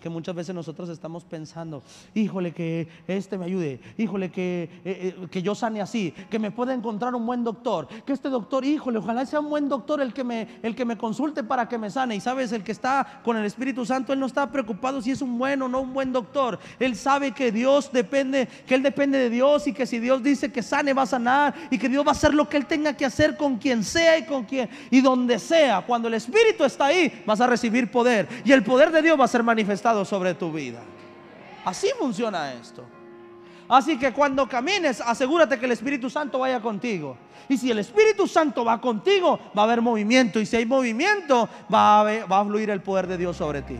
Que 0.00 0.08
muchas 0.08 0.34
veces 0.34 0.54
nosotros 0.54 0.88
estamos 0.88 1.24
pensando, 1.24 1.82
híjole 2.14 2.52
que 2.52 2.88
este 3.06 3.38
me 3.38 3.44
ayude, 3.44 3.80
híjole 3.98 4.30
que, 4.30 4.68
eh, 4.84 5.14
eh, 5.20 5.26
que 5.30 5.42
yo 5.42 5.54
sane 5.54 5.80
así, 5.80 6.12
que 6.30 6.38
me 6.38 6.50
pueda 6.50 6.74
encontrar 6.74 7.14
un 7.14 7.26
buen 7.26 7.44
doctor, 7.44 7.86
que 8.04 8.12
este 8.12 8.28
doctor, 8.28 8.64
híjole, 8.64 8.98
ojalá 8.98 9.26
sea 9.26 9.40
un 9.40 9.50
buen 9.50 9.68
doctor 9.68 10.00
el 10.00 10.12
que 10.12 10.24
me, 10.24 10.48
el 10.62 10.74
que 10.74 10.84
me 10.84 10.96
consulte 10.96 11.44
para 11.44 11.68
que 11.68 11.78
me 11.78 11.90
sane. 11.90 12.16
Y 12.16 12.20
sabes, 12.20 12.52
el 12.52 12.64
que 12.64 12.72
está 12.72 13.20
con 13.22 13.36
el 13.36 13.44
Espíritu 13.44 13.84
Santo, 13.84 14.12
él 14.12 14.20
no 14.20 14.26
está 14.26 14.50
preocupado 14.50 15.02
si 15.02 15.10
es 15.10 15.22
un 15.22 15.38
buen 15.38 15.60
o 15.62 15.68
no 15.68 15.80
un 15.80 15.92
buen 15.92 16.12
doctor. 16.12 16.58
Él 16.78 16.96
sabe 16.96 17.32
que 17.32 17.52
Dios 17.52 17.92
depende, 17.92 18.48
que 18.66 18.74
él 18.74 18.82
depende 18.82 19.18
de 19.18 19.30
Dios 19.30 19.66
y 19.66 19.72
que 19.72 19.86
si 19.86 19.98
Dios 19.98 20.22
dice 20.22 20.50
que 20.50 20.62
sane, 20.62 20.94
va 20.94 21.02
a 21.02 21.06
sanar 21.06 21.54
y 21.70 21.78
que 21.78 21.88
Dios 21.88 22.04
va 22.04 22.10
a 22.10 22.12
hacer 22.12 22.34
lo 22.34 22.48
que 22.48 22.56
él 22.56 22.66
tenga 22.66 22.96
que 22.96 23.04
hacer 23.04 23.36
con 23.36 23.58
quien 23.58 23.84
sea 23.84 24.18
y 24.18 24.24
con 24.24 24.44
quien 24.44 24.68
y 24.90 25.00
donde 25.00 25.38
sea. 25.38 25.82
Cuando 25.82 26.08
el 26.08 26.14
Espíritu 26.14 26.64
está 26.64 26.86
ahí, 26.86 27.22
vas 27.26 27.40
a 27.40 27.46
recibir 27.46 27.90
poder 27.90 28.28
y 28.44 28.52
el 28.52 28.62
poder 28.62 28.90
de 28.90 29.02
Dios 29.02 29.18
va 29.18 29.24
a 29.24 29.28
ser 29.28 29.42
manifestado 29.42 29.89
sobre 30.04 30.34
tu 30.34 30.52
vida. 30.52 30.80
Así 31.64 31.90
funciona 31.98 32.52
esto. 32.52 32.84
Así 33.68 33.98
que 33.98 34.12
cuando 34.12 34.48
camines, 34.48 35.00
asegúrate 35.00 35.58
que 35.58 35.66
el 35.66 35.72
Espíritu 35.72 36.10
Santo 36.10 36.40
vaya 36.40 36.60
contigo. 36.60 37.16
Y 37.48 37.56
si 37.56 37.70
el 37.70 37.78
Espíritu 37.78 38.26
Santo 38.26 38.64
va 38.64 38.80
contigo, 38.80 39.38
va 39.56 39.62
a 39.62 39.64
haber 39.64 39.80
movimiento. 39.80 40.40
Y 40.40 40.46
si 40.46 40.56
hay 40.56 40.66
movimiento, 40.66 41.48
va 41.72 42.00
a, 42.00 42.26
va 42.26 42.40
a 42.40 42.44
fluir 42.44 42.70
el 42.70 42.82
poder 42.82 43.06
de 43.06 43.16
Dios 43.16 43.36
sobre 43.36 43.62
ti. 43.62 43.76